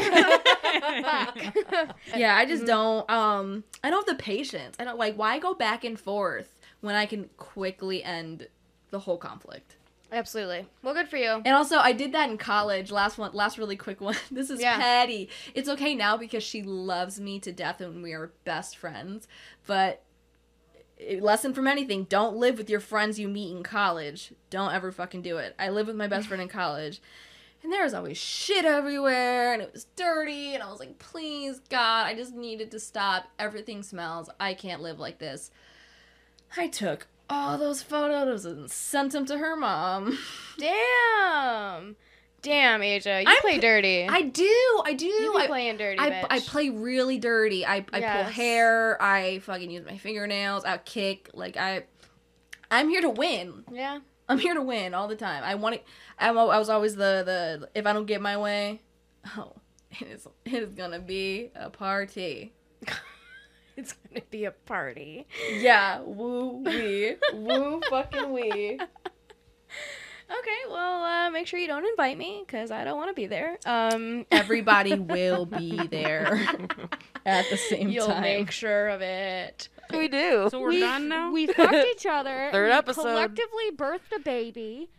[1.03, 1.97] Fuck.
[2.15, 3.09] yeah, I just don't.
[3.11, 4.77] Um, I don't have the patience.
[4.79, 5.15] I don't like.
[5.15, 8.47] Why go back and forth when I can quickly end
[8.89, 9.75] the whole conflict?
[10.11, 10.65] Absolutely.
[10.81, 11.41] Well, good for you.
[11.45, 12.91] And also, I did that in college.
[12.91, 14.15] Last one, last really quick one.
[14.31, 14.77] This is Yeah.
[14.77, 15.29] petty.
[15.53, 19.27] It's okay now because she loves me to death and we are best friends.
[19.65, 20.03] But
[21.19, 24.33] lesson from anything: don't live with your friends you meet in college.
[24.49, 25.55] Don't ever fucking do it.
[25.59, 27.01] I lived with my best friend in college.
[27.63, 31.59] And there was always shit everywhere, and it was dirty, and I was like, please,
[31.69, 33.25] God, I just needed to stop.
[33.39, 34.29] Everything smells.
[34.39, 35.49] I can't live like this.
[36.55, 40.17] I took all those photos and sent them to her mom.
[40.57, 41.95] Damn.
[42.41, 43.21] Damn, Asia.
[43.21, 44.07] You I'm play dirty.
[44.07, 45.05] I do, I do.
[45.05, 46.27] you be I, playing dirty, I, bitch.
[46.29, 47.65] I play really dirty.
[47.65, 49.01] I, I pull hair.
[49.01, 50.63] I fucking use my fingernails.
[50.63, 51.29] I kick.
[51.33, 51.83] Like I,
[52.69, 53.63] I'm here to win.
[53.71, 53.99] Yeah.
[54.29, 55.43] I'm here to win all the time.
[55.43, 55.81] I want to.
[56.19, 57.69] I'm, I was always the the.
[57.75, 58.81] If I don't get my way,
[59.37, 59.53] oh,
[59.99, 62.53] it is it is gonna be a party.
[63.87, 65.27] It's gonna be a party.
[65.59, 68.79] Yeah, woo wee, woo fucking wee.
[70.29, 73.27] Okay, well, uh, make sure you don't invite me because I don't want to be
[73.27, 73.57] there.
[73.65, 76.45] Um, Everybody will be there
[77.25, 77.89] at the same time.
[77.91, 79.69] you'll make sure of it.
[79.93, 80.49] We do.
[80.51, 81.31] So we're we, done now.
[81.31, 82.49] We fucked each other.
[82.51, 83.03] Third episode.
[83.03, 84.89] Collectively birthed a baby,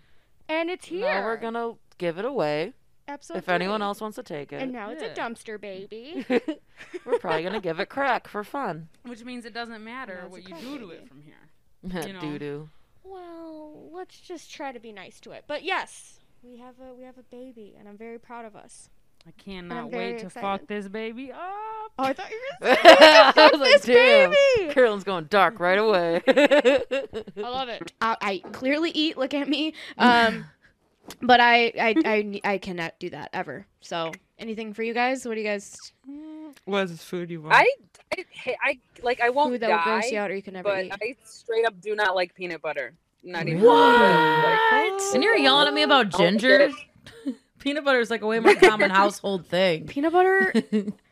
[0.49, 1.03] and it's here.
[1.03, 2.73] Now we're gonna give it away.
[3.09, 3.38] Absolutely.
[3.38, 6.25] If anyone else wants to take it, And now it's a dumpster baby.
[7.07, 8.88] we're probably gonna give it crack for fun.
[9.05, 11.03] Which means it doesn't matter No, it's what a you crack do to baby.
[11.03, 11.35] it from here.
[12.07, 12.21] You know.
[12.21, 12.68] Doo doo.
[13.05, 15.44] well, let's just try to be nice to it.
[15.47, 18.90] But yes, we have a we have a baby, and I'm very proud of us.
[19.27, 20.40] I cannot very wait to excited.
[20.47, 21.38] fuck this baby up.
[21.40, 22.79] Oh, I thought you were gonna
[23.37, 24.31] I was like, this damn.
[24.57, 24.73] baby.
[24.73, 26.23] Carolyn's going dark right away.
[26.27, 27.92] I love it.
[28.01, 29.18] I, I clearly eat.
[29.18, 29.75] Look at me.
[29.99, 30.44] Um,
[31.23, 33.66] but I, I, I, I cannot do that ever.
[33.81, 35.27] So, anything for you guys?
[35.27, 35.92] What do you guys?
[36.64, 37.55] What is food you want?
[37.55, 37.66] I,
[38.47, 40.55] I, I like I won't Food that will gross you die, out or you can
[40.55, 40.92] never but eat.
[40.92, 42.94] I straight up do not like peanut butter.
[43.23, 43.62] Not even.
[43.62, 45.14] What?
[45.14, 46.71] And you're yelling at me about ginger?
[47.59, 49.87] Peanut butter is like a way more common household thing.
[49.87, 50.53] Peanut butter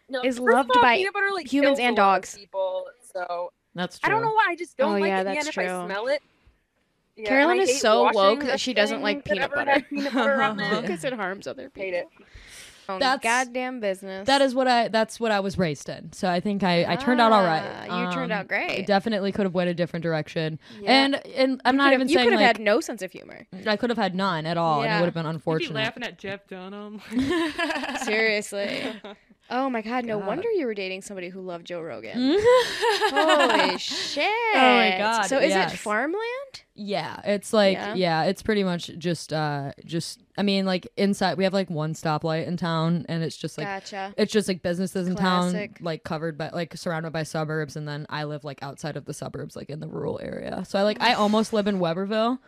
[0.09, 2.37] No, is first loved all, by peanut butter, like, humans and a lot of dogs.
[2.37, 4.06] People, so That's true.
[4.09, 4.46] I don't know why.
[4.50, 5.24] I just don't Oh, like yeah, it.
[5.24, 5.64] that's and if true.
[5.64, 6.22] I smell it.
[7.16, 9.70] Yeah, Carolyn is so woke that she doesn't like peanut butter.
[9.70, 10.83] had peanut butter on it.
[10.83, 11.83] because it harms other people.
[11.83, 12.09] Hate it.
[12.88, 14.29] Own That's- goddamn business.
[14.29, 14.87] That is what I.
[14.87, 16.12] That's what I was raised in.
[16.12, 17.64] So I think I, I turned out all right.
[17.88, 18.87] Ah, you turned out I great.
[18.87, 20.61] definitely could have went a different direction.
[20.81, 20.92] Yeah.
[21.05, 23.02] And and I'm You not could've- even you saying could have like had no sense
[23.02, 23.44] of humor.
[23.66, 25.74] I could have had none at all, and it would have been You be unfortunate.
[25.74, 27.00] laughing at Jeff Dunham.
[28.05, 28.83] Seriously.
[29.50, 32.12] Oh my god, no wonder you were dating somebody who loved Joe Rogan.
[32.16, 34.24] oh Holy shit.
[34.55, 35.72] Oh my god, So is yes.
[35.74, 36.62] it farmland?
[36.78, 37.94] Yeah, it's like Yeah?
[37.94, 38.22] yeah.
[38.24, 42.46] it's pretty much just uh just I mean like inside we have like one stoplight
[42.46, 44.12] in town and it's just like gotcha.
[44.18, 45.76] it's just like businesses in Classic.
[45.76, 49.06] town like covered by like surrounded by suburbs and then I live like outside of
[49.06, 50.64] the suburbs like in the rural area.
[50.68, 52.38] So I like I almost live in Weberville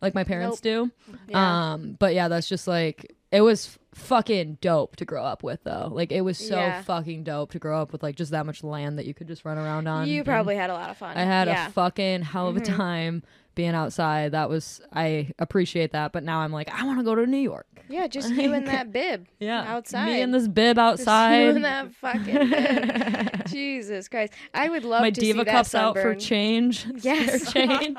[0.00, 0.90] like my parents do.
[1.28, 1.72] Yeah.
[1.74, 5.88] Um but yeah, that's just like it was fucking dope to grow up with though.
[5.92, 6.82] Like it was so Yeah.
[6.82, 9.44] fucking dope to grow up with like just that much land that you could just
[9.44, 10.06] run around on.
[10.08, 11.16] you probably had a lot of fun.
[11.16, 11.66] I had yeah.
[11.66, 12.76] a fucking hell of a Mhm.
[12.76, 13.22] time
[13.54, 14.32] being outside.
[14.32, 17.36] That was I appreciate that, but now I'm like I want to go to New
[17.38, 17.66] York.
[17.88, 19.26] yeah, just you in that bib.
[19.38, 20.06] Yeah, Outside.
[20.06, 21.40] Me and this bib Just outside.
[21.42, 23.46] you and that fucking bib.
[23.48, 24.32] Jesus Christ.
[24.54, 26.86] I would love My to diva see that out for change.
[27.02, 27.52] Yes.
[27.52, 27.98] Change.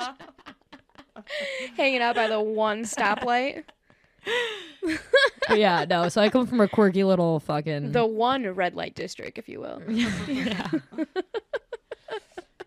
[1.77, 3.63] Hanging out by the one stoplight.
[5.53, 6.09] Yeah, no.
[6.09, 7.91] So I come from a quirky little fucking.
[7.91, 9.81] the one red light district, if you will.
[10.27, 10.69] yeah.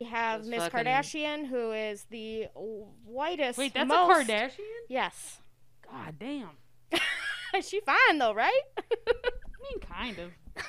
[0.00, 2.46] We have Miss fucking- Kardashian, who is the
[3.04, 3.58] whitest.
[3.58, 4.28] Wait, that's most...
[4.28, 4.80] a Kardashian?
[4.88, 5.38] Yes.
[5.90, 6.50] God damn.
[7.62, 8.62] she fine though, right?
[8.76, 9.12] I
[9.62, 10.30] mean, kind of.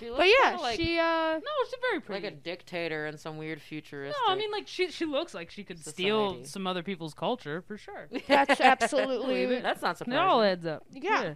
[0.00, 2.22] She But yeah, like, she uh No, she's very pretty.
[2.22, 4.16] like a dictator in some weird futuristic.
[4.26, 7.60] no, I mean, like she she looks like she could steal some other people's culture
[7.60, 8.08] for sure.
[8.26, 10.18] that's absolutely that's not surprising.
[10.18, 10.84] It all adds up.
[10.90, 11.34] Yeah.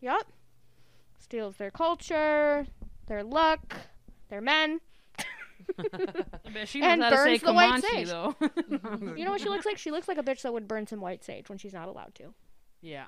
[0.00, 0.26] Yup.
[1.18, 2.66] Steals their culture.
[3.08, 3.60] their look,
[4.30, 4.80] their men.
[6.46, 8.08] I bet she knows And how to say burns the white Comanche sage.
[8.08, 8.34] though.
[9.16, 9.78] You know what she looks like?
[9.78, 12.14] She looks like a bitch that would burn some white sage when she's not allowed
[12.16, 12.34] to.
[12.80, 13.06] yeah.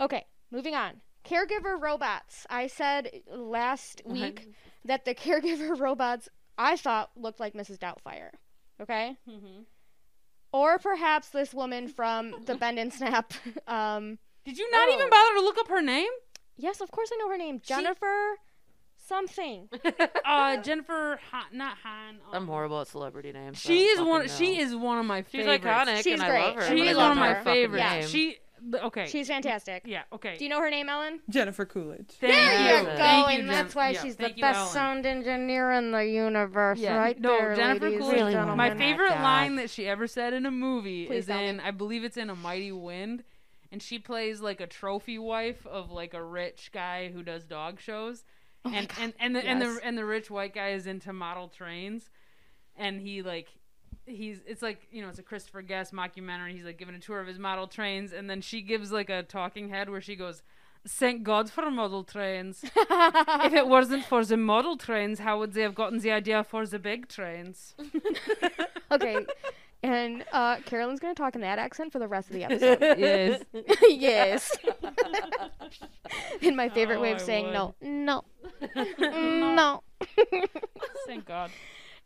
[0.00, 1.00] Okay, moving on.
[1.24, 2.46] Caregiver robots.
[2.50, 4.48] I said last week
[4.84, 7.78] that the caregiver robots I thought looked like Mrs.
[7.78, 8.30] Doubtfire.
[8.80, 9.16] Okay?
[9.28, 9.62] Mm-hmm.
[10.52, 13.32] Or perhaps this woman from the Bend and Snap.
[13.66, 16.10] Um, Did you not even bother to look up her name?
[16.56, 17.60] yes, of course I know her name.
[17.62, 18.36] Jennifer
[19.06, 19.68] something.
[20.24, 22.16] Uh, Jennifer, Han, not Han.
[22.16, 23.62] um, I'm horrible at celebrity names.
[23.62, 24.22] so She I is don't one.
[24.28, 24.62] fucking She know.
[24.64, 25.64] is one of my She's favorites.
[25.64, 26.42] iconic, She's and I great.
[26.42, 26.62] love her.
[26.62, 27.84] She She is one of know my her fucking favorites.
[27.92, 28.06] name.
[28.08, 28.38] She.
[28.74, 29.06] Okay.
[29.06, 29.82] She's fantastic.
[29.86, 30.02] yeah.
[30.12, 30.36] Okay.
[30.38, 31.20] Do you know her name, Ellen?
[31.30, 32.08] Jennifer Coolidge.
[32.20, 32.76] Thank There you.
[32.78, 34.72] you go, Thank you, and that's why yeah, she's the thank you, best Ellen.
[34.72, 36.96] sound engineer in the universe, Yeah.
[36.96, 38.18] right no, there, Jennifer ladies Coolidge.
[38.20, 38.56] and gentlemen.
[38.56, 41.48] My favorite line that she ever said in a movie Please is tell me.
[41.48, 43.22] in, I believe it's in A Mighty Wind,
[43.70, 47.78] and she plays like a trophy wife of like a rich guy who does dog
[47.80, 48.24] shows,
[48.66, 51.48] Oh and and and the, and the and the rich white guy is into model
[51.48, 52.10] trains,
[52.76, 53.48] and he like.
[54.08, 56.52] He's it's like you know it's a Christopher Guest mockumentary.
[56.52, 59.24] He's like giving a tour of his model trains, and then she gives like a
[59.24, 60.42] talking head where she goes,
[60.86, 62.62] "Thank God for model trains.
[62.62, 66.66] if it wasn't for the model trains, how would they have gotten the idea for
[66.66, 67.74] the big trains?"
[68.92, 69.26] okay.
[69.86, 72.98] And uh, Carolyn's going to talk in that accent for the rest of the episode.
[72.98, 73.42] yes.
[73.88, 74.58] yes.
[76.40, 77.52] in my favorite way Oh, of I saying would.
[77.54, 77.74] no.
[77.80, 78.24] No.
[78.98, 79.82] no.
[81.06, 81.50] Thank God.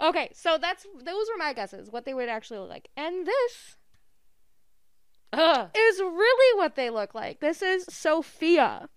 [0.00, 2.88] okay, so that's those were my guesses, what they would actually look like.
[2.96, 3.76] And this
[5.32, 5.70] Ugh.
[5.74, 7.40] is really what they look like.
[7.40, 8.88] This is Sophia.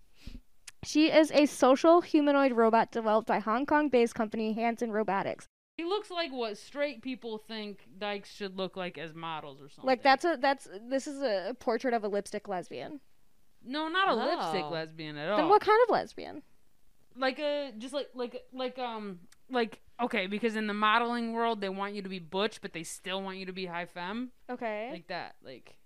[0.83, 5.47] She is a social humanoid robot developed by Hong Kong-based company Hanson Robotics.
[5.77, 9.87] He looks like what straight people think dykes should look like as models or something.
[9.87, 12.99] Like that's a that's this is a portrait of a lipstick lesbian.
[13.65, 14.69] no, not a lipstick Oh.
[14.69, 15.37] lesbian at all.
[15.37, 16.43] Then what kind of lesbian?
[17.15, 21.69] Like a just like like like um like okay because in the modeling world they
[21.69, 24.89] want you to be butch but they still want you to be high femme Okay.
[24.91, 25.77] like that like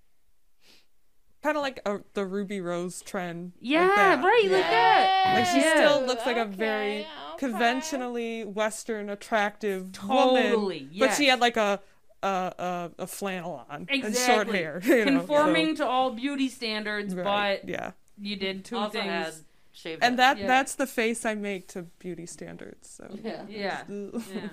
[1.44, 3.54] Kind of like a, the Ruby Rose trend.
[3.62, 4.24] yeah that.
[4.24, 5.76] right like that Like she Yeah.
[5.76, 7.48] still looks like a Okay, very okay.
[7.52, 11.80] conventionally Western attractive Totally, woman, but she had like a
[12.24, 14.82] a, a, a flannel on exactly and short hair.
[14.86, 18.94] You know, conforming so- to all beauty standards right, but yeah, you did two Also
[19.00, 19.34] things had
[19.72, 20.20] shaved and head.
[20.20, 20.48] that Yeah.
[20.48, 22.90] that's the face I make to beauty standards.
[22.90, 23.44] So Yeah.
[23.48, 24.50] yeah yeah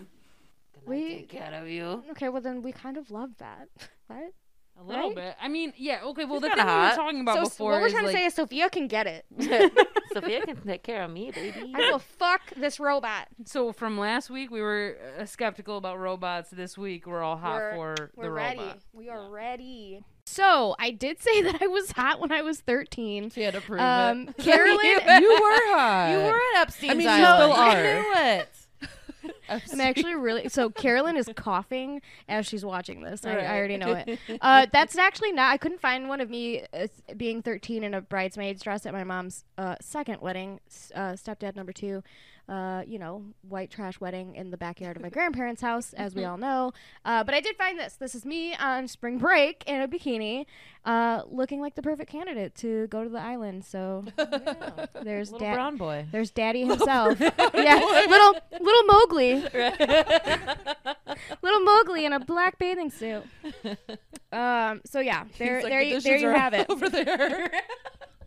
[0.87, 2.05] We- take care of you.
[2.11, 3.69] Okay, well then we kind of love that,
[4.11, 4.33] right?
[4.79, 5.15] A little Right?
[5.17, 7.45] bit I mean yeah okay well She's the thing kinda we were talking about so
[7.45, 9.25] before what we're is trying like, to say is Sophia can get it.
[10.13, 11.73] Sophia can take care of me, baby.
[11.75, 13.29] I will fuck this robot.
[13.45, 16.51] So from last week we were uh, skeptical about robots.
[16.51, 18.59] This week we're all hot We're- for We're the ready.
[18.61, 18.79] robot.
[18.93, 20.01] We are ready.
[20.27, 23.31] So I did say that I was hot when I was 13.
[23.31, 24.37] She had to prove Um, it.
[24.39, 24.79] Carolyn,
[25.23, 26.09] you were hot.
[26.13, 27.53] You were at Epstein's I mean, you Island.
[27.53, 27.71] still are.
[27.71, 28.49] I knew it.
[29.49, 33.25] I'm actually really so Carolyn is coughing as she's watching this.
[33.25, 33.45] I, Right.
[33.45, 34.19] I already know it.
[34.41, 35.53] Uh, that's actually not.
[35.53, 39.05] I couldn't find one of me uh, being 13 in a bridesmaid's dress at my
[39.05, 40.61] mom's uh, second wedding.
[40.95, 42.03] Uh, stepdad number two.
[42.47, 46.25] Uh, you know, white trash wedding in the backyard of my grandparents' house, as we
[46.29, 46.73] all know.
[47.05, 47.95] Uh, but I did find this.
[47.97, 50.45] This is me on spring break in a bikini,
[50.85, 53.65] uh, looking like the perfect candidate to go to the island.
[53.65, 55.55] So yeah, there's Little dad.
[55.55, 56.05] brown boy.
[56.13, 57.19] There's Daddy himself.
[57.19, 59.35] yeah, little little Mowgli,
[61.43, 63.23] little Mowgli in a black bathing suit.
[64.33, 64.83] Um.
[64.85, 66.67] So yeah, there, He's like, there, "The you, dishes there you have it.
[66.69, 67.51] Over there.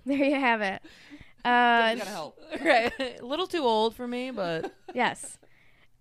[0.06, 0.82] There you have it.
[1.48, 2.40] Uh, Gotta help.
[2.64, 2.92] right.
[3.00, 5.38] A little too old for me, but yes.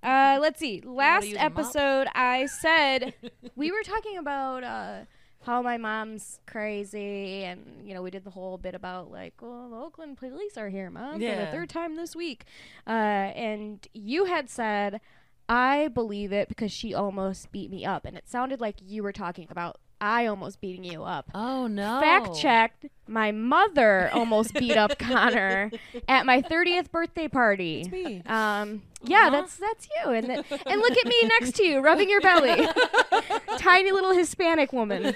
[0.03, 0.83] Uh, let's see.
[0.85, 1.59] Last use a mop?
[1.59, 3.15] episode, I said
[3.57, 4.99] we were talking about uh,
[5.43, 9.69] how my mom's crazy, and you know, we did the whole bit about like, well,
[9.71, 11.51] the Oakland police are here, mom, for the Yeah.
[11.51, 12.45] third time this week.
[12.87, 15.01] Uh, and you had said,
[15.49, 19.13] I believe it because she almost beat me up, and it sounded like you were
[19.13, 21.31] talking about I almost beating you up.
[21.35, 22.01] oh no.
[22.01, 22.87] Fact checked.
[23.09, 25.71] My mother almost beat up Connor
[26.09, 27.89] at my 30th birthday party.
[27.91, 28.23] me.
[28.27, 30.11] Um, yeah, that's that's you.
[30.13, 32.69] And th- and look at me next to you, rubbing your belly.
[33.59, 35.15] Tiny little Hispanic woman.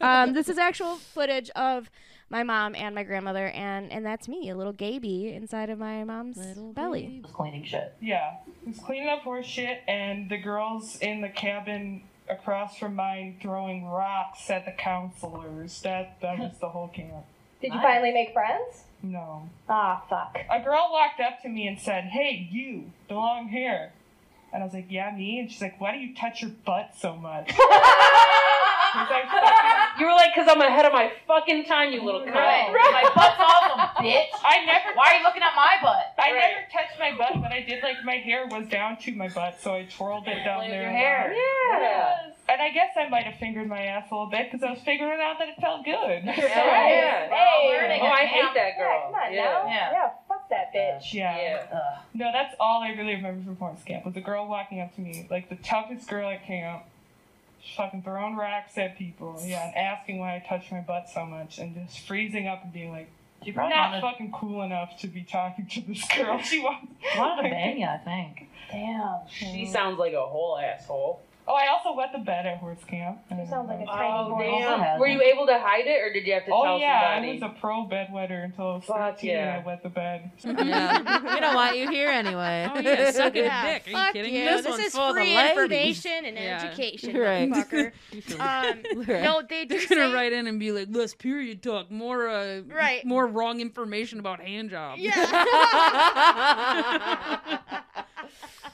[0.00, 1.90] Um, this is actual footage of
[2.30, 6.04] my mom and my grandmother, and and that's me, a little Gaby inside of my
[6.04, 6.38] mom's
[6.74, 7.22] belly.
[7.32, 7.94] cleaning shit.
[8.00, 12.94] Yeah, he was cleaning up horse shit, and the girls in the cabin across from
[12.94, 15.80] mine throwing rocks at the counselors.
[15.82, 17.24] That that was the whole camp.
[17.60, 18.84] Did you finally make friends?
[19.02, 19.48] No.
[19.68, 20.38] Ah, fuck.
[20.50, 23.92] A girl walked up to me and said, "Hey, you, the long hair,"
[24.52, 26.94] and I was like, "Yeah, me." And she's like, "Why do you touch your butt
[26.98, 27.50] so much?"
[28.92, 32.22] 'Cause I fucking- You were like, because I'm ahead of my fucking time, you little
[32.22, 32.34] cunt.
[32.34, 32.70] Right.
[32.72, 34.28] My butt's awesome, bitch.
[34.44, 34.94] I never.
[34.94, 36.14] Why are you looking at my butt?
[36.18, 39.28] I never touched my butt, but I did like my hair was down to my
[39.28, 40.82] butt, so I twirled it down Play with there.
[40.82, 41.28] your hair.
[41.28, 41.82] lot.
[41.82, 42.30] Yeah.
[42.50, 44.80] And I guess I might have fingered my ass a little bit because I was
[44.80, 46.22] figuring out that it felt good.
[46.24, 47.28] Yeah.
[47.28, 47.68] Hey.
[47.68, 48.88] learning Oh, I hate that girl.
[48.88, 49.44] Yeah, come on Yeah.
[49.44, 49.66] now.
[49.66, 49.92] Yeah.
[49.92, 51.12] Yeah, fuck that uh, bitch.
[51.12, 51.36] Yeah.
[51.36, 51.98] Yeah.
[52.14, 55.00] No, that's all I really remember from Horns Camp was a girl walking up to
[55.02, 56.84] me, like the toughest girl at camp,
[57.76, 61.58] fucking throwing rocks at people, yeah, and asking why I touched my butt so much,
[61.58, 63.10] and just freezing up and being like,
[63.42, 66.92] "You're not wanted- fucking cool enough to be talking to this girl." She wants.
[67.16, 68.48] Wanted to bang you, I think.
[68.70, 69.20] Damn.
[69.28, 69.72] She hmm.
[69.72, 71.20] sounds like a whole asshole.
[71.50, 73.20] Oh, I also wet the bed at Horse Camp.
[73.30, 74.58] You sound like a Oh, tiny boy.
[74.58, 75.00] damn.
[75.00, 77.30] Were you able to hide it, or did you have to Oh tell yeah, somebody?
[77.30, 79.56] I was a pro bedwetter until I was Fuck yeah.
[79.56, 80.30] and I wet the bed.
[80.44, 81.22] Yeah.
[81.34, 82.68] we don't want you here anyway.
[82.70, 83.86] Oh yeah, suck a Yeah, dick.
[83.86, 84.40] Are you fuck kidding you.
[84.40, 84.46] me?
[84.46, 86.64] This This, one's is for the free information and Yeah.
[86.64, 87.48] education, Right.
[87.50, 87.92] motherfucker.
[88.40, 89.22] um, Right.
[89.22, 92.28] no, they do They're gonna say- write in and be like, "Less period talk, more
[92.28, 93.02] uh, Right.
[93.06, 95.14] more wrong information about hand jobs." Yeah.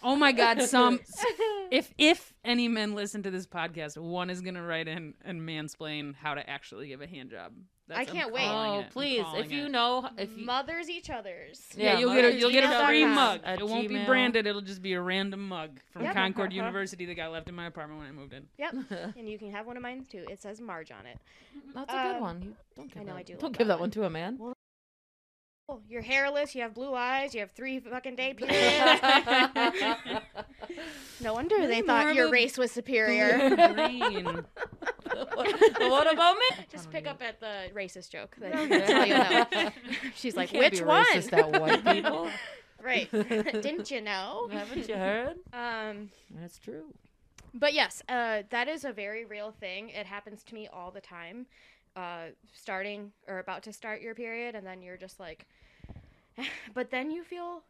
[0.05, 1.01] Oh my God, some
[1.71, 6.15] if if any men listen to this podcast, one is gonna write in and mansplain
[6.15, 7.53] how to actually give a hand job.
[7.91, 8.47] I I'm can't wait.
[8.49, 8.91] Oh, it.
[8.91, 9.71] Please, if you it.
[9.71, 11.61] know, if you, Mothers each other's.
[11.77, 13.41] Yeah, Yeah, you'll get a you'll get a free mug.
[13.45, 14.47] At It won't be branded.
[14.47, 16.15] It'll just be a random mug from Yep.
[16.15, 18.47] Concord University that got left in my apartment when I moved in.
[18.59, 18.75] Yep.
[19.19, 20.25] and you can have one of mine too.
[20.31, 21.19] It says Marge on it.
[21.75, 22.43] that's a good Um, one.
[22.43, 24.11] You don't give I know, that, I do Don't give that that one to a
[24.11, 24.39] man.
[24.41, 24.54] Oh,
[25.89, 26.55] you're hairless.
[26.55, 27.35] You have blue eyes.
[27.35, 29.01] You have three fucking day periods.
[31.21, 33.51] no wonder they thought your race was superior.
[33.75, 34.25] Green.
[35.35, 36.65] what, what about me?
[36.71, 38.37] Just pick up at the racist joke.
[38.41, 39.71] That's how you'll know.
[40.15, 41.05] She's like, can't which be one?
[41.07, 42.29] racist at white people.
[42.83, 43.11] right.
[43.11, 44.49] Didn't you know?
[44.51, 45.37] Haven't you heard?
[45.53, 46.85] Um, That's true.
[47.55, 49.89] but yes, uh, that is a very real thing.
[49.91, 51.47] It happens to me all the time.
[51.97, 55.47] Uh, starting or about to start your period, and then you're just like,
[56.75, 57.63] but then you feel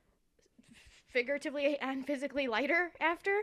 [1.13, 3.43] figuratively and physically lighter after.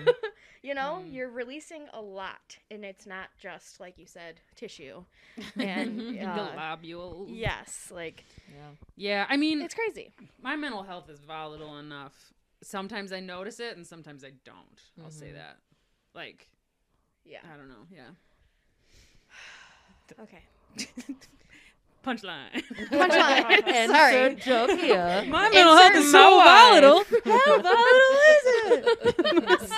[0.62, 5.04] you know, you're releasing a lot, and it's not just like you said, tissue.
[5.58, 7.26] And the uh, lobules.
[7.28, 8.24] yes, like
[8.96, 10.12] Yeah, I mean, it's crazy.
[10.42, 12.32] my mental health is volatile enough.
[12.62, 14.80] Sometimes I notice it, and sometimes I don't.
[15.02, 15.58] I'll say that.
[16.14, 16.48] Like,
[17.24, 17.40] Yeah.
[17.52, 17.86] I don't know.
[17.90, 18.10] Yeah.
[20.20, 20.42] Okay.
[22.04, 22.50] Punchline.
[22.90, 23.86] Punchline.
[23.86, 24.16] Sorry.
[24.16, 25.24] Insert joke here.
[25.28, 27.04] My mental health is so volatile.
[27.24, 29.72] How volatile is it?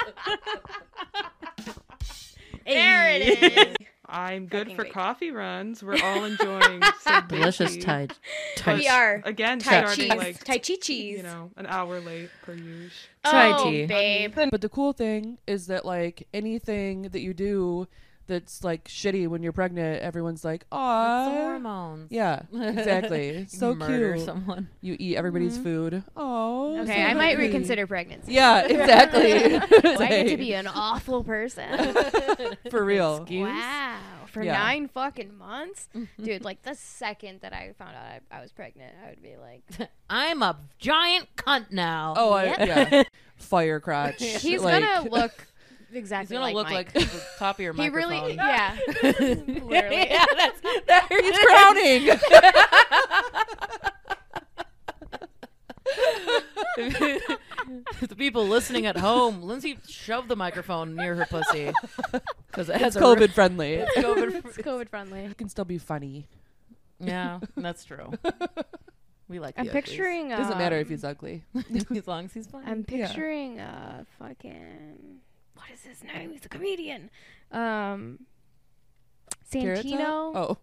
[2.66, 3.76] There it is.
[4.06, 4.92] I'm good Fucking for great.
[4.92, 5.82] coffee runs.
[5.82, 7.84] We're all enjoying some Delicious Beefy.
[7.84, 8.08] Thai.
[8.64, 10.16] But We are again Tai starting cheese.
[10.16, 11.16] like tai chi cheese.
[11.16, 12.90] you know an hour late per usual.
[13.24, 13.86] Chai oh, tea.
[13.86, 14.34] babe.
[14.50, 17.88] But the cool thing is that like anything that you do
[18.26, 22.10] that's like shitty when you're pregnant, everyone's like, It's "Aw, hormones.
[22.10, 24.68] yeah, exactly, so Murder cute." someone.
[24.80, 25.64] You eat everybody's mm-hmm.
[25.64, 26.02] food.
[26.16, 28.32] Oh, Okay, I might reconsider pregnancy.
[28.32, 29.58] Yeah, exactly.
[29.58, 31.94] Do I get to be an awful person?
[32.70, 33.18] for real.
[33.22, 33.48] Excuse?
[33.48, 33.98] Wow.
[34.26, 34.54] For Yeah.
[34.58, 35.88] nine fucking months?
[35.94, 36.24] Mm-hmm.
[36.24, 39.36] Dude, like the second that I found out I, I was pregnant, I would be
[39.36, 42.14] like, I'm a giant cunt now.
[42.16, 42.58] Oh, I, Yep.
[42.58, 43.02] yeah,
[43.36, 44.20] fire crotch.
[44.22, 45.46] he's like, gonna look
[45.92, 46.94] He's gonna like look Mike.
[46.94, 48.10] like the top of your He microphone.
[48.10, 48.76] really, yeah.
[49.02, 49.70] Literally.
[50.10, 52.18] yeah, that's that, He's crowning.
[56.76, 61.70] the people listening at home, Lindsay shoved the microphone near her pussy
[62.50, 63.74] because it has it's a re- COVID friendly.
[63.74, 64.44] it's COVID.
[64.46, 65.20] It's COVID friendly.
[65.20, 66.26] It can still be funny.
[67.00, 68.12] yeah, that's true.
[69.28, 69.54] We like.
[69.58, 70.32] I'm the picturing.
[70.32, 71.44] Uh, Doesn't matter if he's ugly.
[71.94, 72.64] as long as he's fine.
[72.66, 75.18] I'm picturing uh fucking
[75.54, 76.30] what is his name?
[76.32, 77.10] He's a comedian.
[77.52, 78.20] Um
[79.50, 80.32] Santino.
[80.34, 80.58] Oh.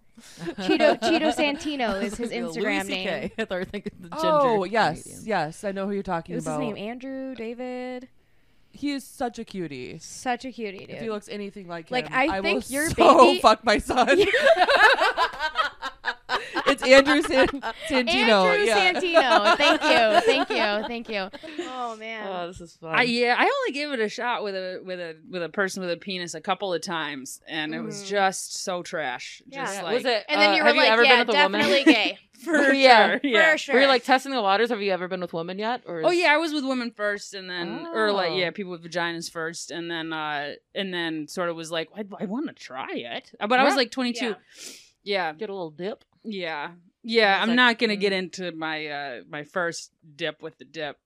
[0.59, 2.89] Cheeto Cheeto Santino is his Instagram CK.
[2.89, 3.31] name.
[3.37, 4.27] I thought you were thinking the ginger.
[4.27, 5.25] Oh yes, comedian.
[5.27, 5.63] yes.
[5.63, 6.59] I know who you're talking about.
[6.61, 6.77] His name?
[6.77, 8.09] Andrew David.
[8.73, 9.97] He is such a cutie.
[9.99, 11.01] Such a cutie, If dude.
[11.01, 14.17] he looks anything like him, Like, I will think your so baby- fuck my son.
[16.83, 17.47] It's Andrew San-
[17.87, 18.45] Santino.
[18.45, 18.93] Andrew yeah.
[18.93, 19.57] Santino.
[19.57, 20.21] Thank you.
[20.25, 20.87] Thank you.
[20.87, 21.29] Thank you.
[21.69, 22.27] Oh man.
[22.27, 22.93] Oh, this is fun.
[22.95, 25.81] I, yeah, I only gave it a shot with a with a with a person
[25.81, 28.07] with a penis a couple of times, and it was Mhm.
[28.07, 29.41] just so trash.
[29.47, 29.61] Yeah.
[29.65, 30.25] Just Yeah, like was it?
[30.29, 31.61] and then uh, you were have like, you ever yeah, been with a woman?
[31.61, 32.17] definitely gay.
[32.43, 33.07] for Yeah.
[33.11, 33.19] sure.
[33.23, 33.51] Yeah.
[33.51, 33.75] For sure.
[33.75, 34.69] Were you like testing the waters?
[34.69, 35.83] Have you ever been with women yet?
[35.85, 38.35] Or Oh yeah, I was with women first, and then or like Oh.
[38.37, 42.03] yeah, people with vaginas first, and then uh and then sort of was like, I,
[42.19, 44.25] I want to try it, Uh, but I was like 22.
[44.25, 44.33] Yeah.
[45.03, 46.03] Yeah, get a little dip.
[46.23, 46.71] Yeah,
[47.03, 47.39] yeah.
[47.41, 48.19] I'm like, not gonna get mm.
[48.19, 50.97] into my uh my first dip with the dip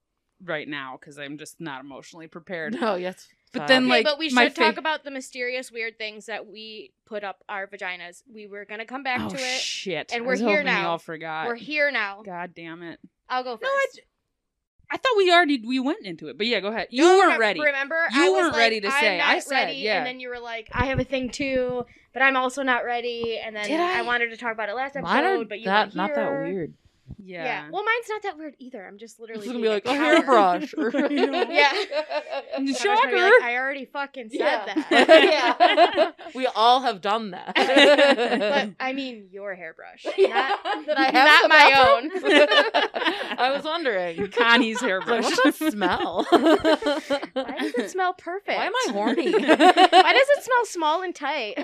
[0.44, 2.74] right now because I'm just not emotionally prepared.
[2.80, 3.28] No, yes.
[3.52, 3.68] But fine.
[3.68, 6.92] then, Okay, like, but we my should talk about the mysterious weird things that we
[7.06, 8.22] put up our vaginas.
[8.32, 9.60] We were gonna come back oh to it.
[9.60, 10.12] shit!
[10.12, 10.82] and we're was here now.
[10.82, 11.46] Y'all forgot.
[11.46, 12.22] We're here now.
[12.22, 12.98] God damn it!
[13.28, 13.62] I'll go first.
[13.62, 14.02] No,
[14.90, 16.88] I, thought we already we went into it, but yeah, go ahead.
[16.90, 17.60] You No, weren't ready.
[17.60, 19.20] Remember, You I weren't like, ready to say.
[19.20, 19.98] I said, ready, yeah.
[19.98, 23.38] and then you were like, I have a thing too, but I'm also not ready.
[23.38, 23.98] And then I?
[23.98, 24.02] I?
[24.02, 26.74] wanted to talk about it last episode, but you that weren't not that weird.
[27.18, 27.44] Yeah.
[27.44, 27.70] Yeah.
[27.72, 28.86] Well, mine's not that weird either.
[28.86, 30.16] I'm just literally It's gonna be like a coward.
[30.24, 30.74] hairbrush.
[30.76, 31.44] or, you know.
[31.50, 31.72] Yeah.
[32.56, 33.16] I'm just gonna be Shocker.
[33.16, 34.64] like, I already fucking said Yeah.
[34.90, 35.08] that.
[36.16, 36.26] yeah.
[36.34, 37.54] we all have done that.
[37.56, 42.10] but I mean your hairbrush, Yeah, not, that I have not my bathroom?
[43.34, 43.38] own.
[43.38, 44.28] I was wondering.
[44.30, 45.24] Connie's Like, hairbrush.
[45.24, 46.26] what's that smell?
[46.30, 48.56] Why does it smell perfect?
[48.58, 49.32] Why am I horny?
[49.32, 49.46] Why
[50.12, 51.54] does it smell small and tight?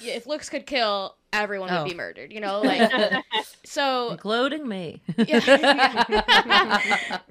[0.00, 1.82] Yeah, if looks could kill, everyone Oh.
[1.82, 2.32] would be murdered.
[2.32, 2.90] You know, like
[3.64, 5.02] so, Including me.
[5.16, 6.78] yeah,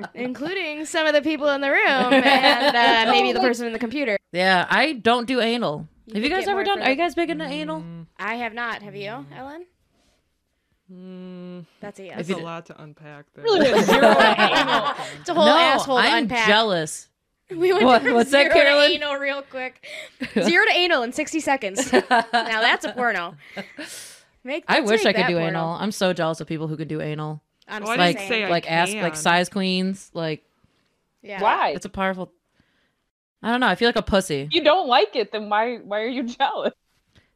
[0.15, 3.79] including some of the people in the room and uh, maybe the person in the
[3.79, 4.17] computer.
[4.31, 5.87] yeah, I don't do anal.
[6.07, 6.79] You have you guys ever done?
[6.79, 7.83] for Are you guys big into anal?
[8.17, 8.81] I have not.
[8.81, 9.65] Have you, Ellen?
[10.91, 12.15] Mm, That's a yes.
[12.17, 13.45] that's you a d- lot to unpack there.
[13.45, 14.13] Really zero.
[15.21, 16.47] It's a whole no, asshole to I'm unpack.
[16.47, 17.07] jealous.
[17.51, 18.89] We went What- from what's that, zero Carolyn?
[18.89, 19.85] to anal real quick.
[20.41, 21.91] Zero to anal in 60 seconds.
[21.93, 23.35] now that's a porno.
[24.43, 25.47] Make, I let's wish I could do porno.
[25.49, 25.69] anal.
[25.79, 27.41] I'm so jealous of people who can do anal.
[27.67, 28.45] I'm Why just did you saying.
[28.47, 30.09] say like ask like size queens.
[30.13, 30.43] Like
[31.21, 31.41] yeah.
[31.41, 31.69] Why?
[31.69, 32.31] it's a powerful.
[33.43, 33.67] I don't know.
[33.67, 36.23] I feel like a pussy If you don't like it, then why why are you
[36.37, 36.73] jealous?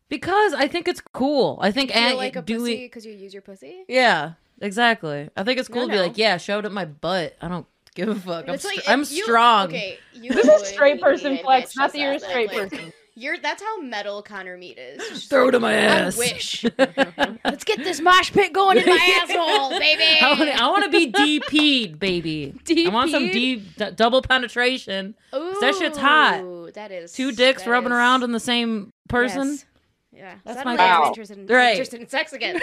[0.09, 1.57] because I think it's cool.
[1.61, 2.59] I think You feel and like a doing.
[2.61, 3.85] pussy because you use your pussy?
[3.87, 5.29] Yeah, exactly.
[5.37, 6.03] I think it's cool No, to be no.
[6.03, 7.35] like, yeah, show it up my butt.
[7.41, 7.65] I don't
[7.95, 8.47] give a fuck.
[8.47, 9.67] I'm, It's like str- I'm you- strong.
[9.67, 12.93] Okay, you This is straight person flex, not just that you're a straight like, person.
[13.17, 15.23] You're that's how metal Connor Mead is.
[15.27, 16.15] Throw like, it in my ass.
[16.17, 16.65] I wish.
[17.45, 20.03] Let's get this mosh pit going in my asshole, baby.
[20.21, 22.53] I want, to be DP'd, baby.
[22.85, 25.15] I want some D, d- double penetration.
[25.31, 26.73] that shit's hot.
[26.73, 29.47] That is Two dicks rubbing is- around in the same person.
[29.47, 29.65] Yes.
[30.11, 31.07] Yeah, That's suddenly my- I'm Wow.
[31.07, 31.71] interested in, Right.
[31.71, 32.59] interested in sex again.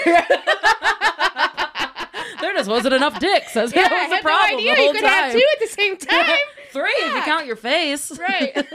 [2.56, 3.54] There wasn't enough dicks.
[3.54, 5.10] That's yeah, that I was the had problem no idea the you could time.
[5.10, 6.38] have two at the same time.
[6.72, 8.18] Three if you count your face.
[8.18, 8.54] right.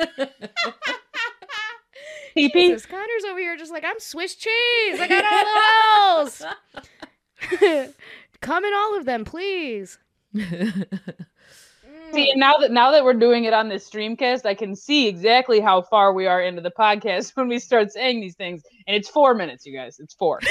[2.37, 2.53] PP.
[2.53, 4.99] Jesus, Connor's over here just like I'm Swiss cheese.
[4.99, 6.31] I got all the
[7.57, 7.93] holes.
[8.41, 9.97] Come in all of them, please.
[12.13, 15.07] See, and now that now that we're doing it on this streamcast, I can see
[15.07, 18.63] exactly how far we are into the podcast when we start saying these things.
[18.87, 19.99] And it's four minutes, you guys.
[19.99, 20.39] It's four.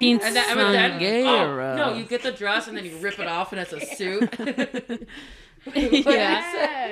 [0.00, 3.26] And then, and then- oh, no, you get the dress and then you rip it
[3.26, 4.32] off and it's a suit.
[5.74, 6.00] yeah.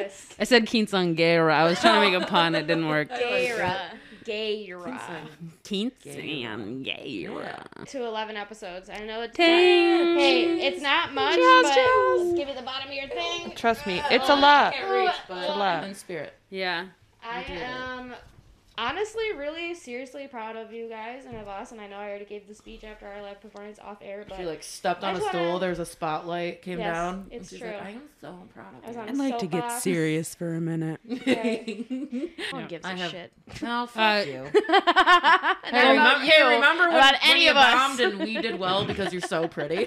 [0.03, 0.35] Yes.
[0.39, 1.53] I said Kinsangera.
[1.53, 2.55] I was trying to make a pun.
[2.55, 3.09] It didn't work.
[3.11, 3.77] Gaira.
[4.27, 4.99] Gaira.
[5.64, 7.87] Kinsangera.
[7.87, 8.91] To 11 episodes.
[8.91, 10.18] I know it's Ting.
[10.18, 12.20] Hey, it's not much, Cheers, but cheers.
[12.22, 13.53] let's give it the bottom of your thing.
[13.55, 14.72] Trust me, it's a lot.
[14.74, 15.85] Can't reach, but It's a lot.
[15.85, 16.35] in spirit.
[16.51, 16.87] Yeah.
[17.22, 18.14] I am
[18.79, 22.24] honestly really seriously proud of you guys and of us, and I know I already
[22.24, 25.20] gave the speech after our live performance off air, but She like stepped on a
[25.20, 25.41] stool.
[25.47, 27.27] wanna- There was a spotlight came Yes, down.
[27.31, 27.77] it's and she's true.
[27.77, 29.01] Like, I am so proud of you.
[29.01, 31.01] a I'd like to get serious for a minute.
[31.11, 31.85] Okay.
[31.91, 33.33] No one gives a I have- shit.
[33.62, 34.45] No, fuck Uh, you.
[34.53, 37.74] Hey, about remember, you, hey, remember when, about when any you of us.
[37.74, 39.87] bombed and we did well because you're so pretty?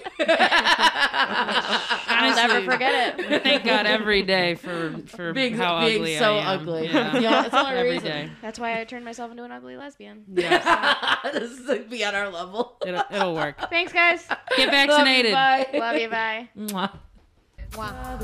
[1.51, 3.43] I'll never forget it.
[3.43, 6.59] Thank God every day for for Being- how being ugly so I am.
[6.59, 6.87] ugly.
[6.87, 7.19] Yeah.
[7.19, 8.07] Yeah, it's the every reason.
[8.07, 8.29] day.
[8.41, 10.25] That's why I turned myself into an ugly lesbian.
[10.33, 11.17] Yeah.
[11.33, 12.77] this is like be on our level.
[12.85, 13.57] It'll, it'll work.
[13.69, 14.27] Thanks, guys.
[14.55, 15.33] Get vaccinated.
[15.33, 15.67] Bye.
[15.73, 16.09] Love you.
[16.09, 16.49] Bye.
[16.57, 16.91] Mwah.
[17.75, 18.19] Wow.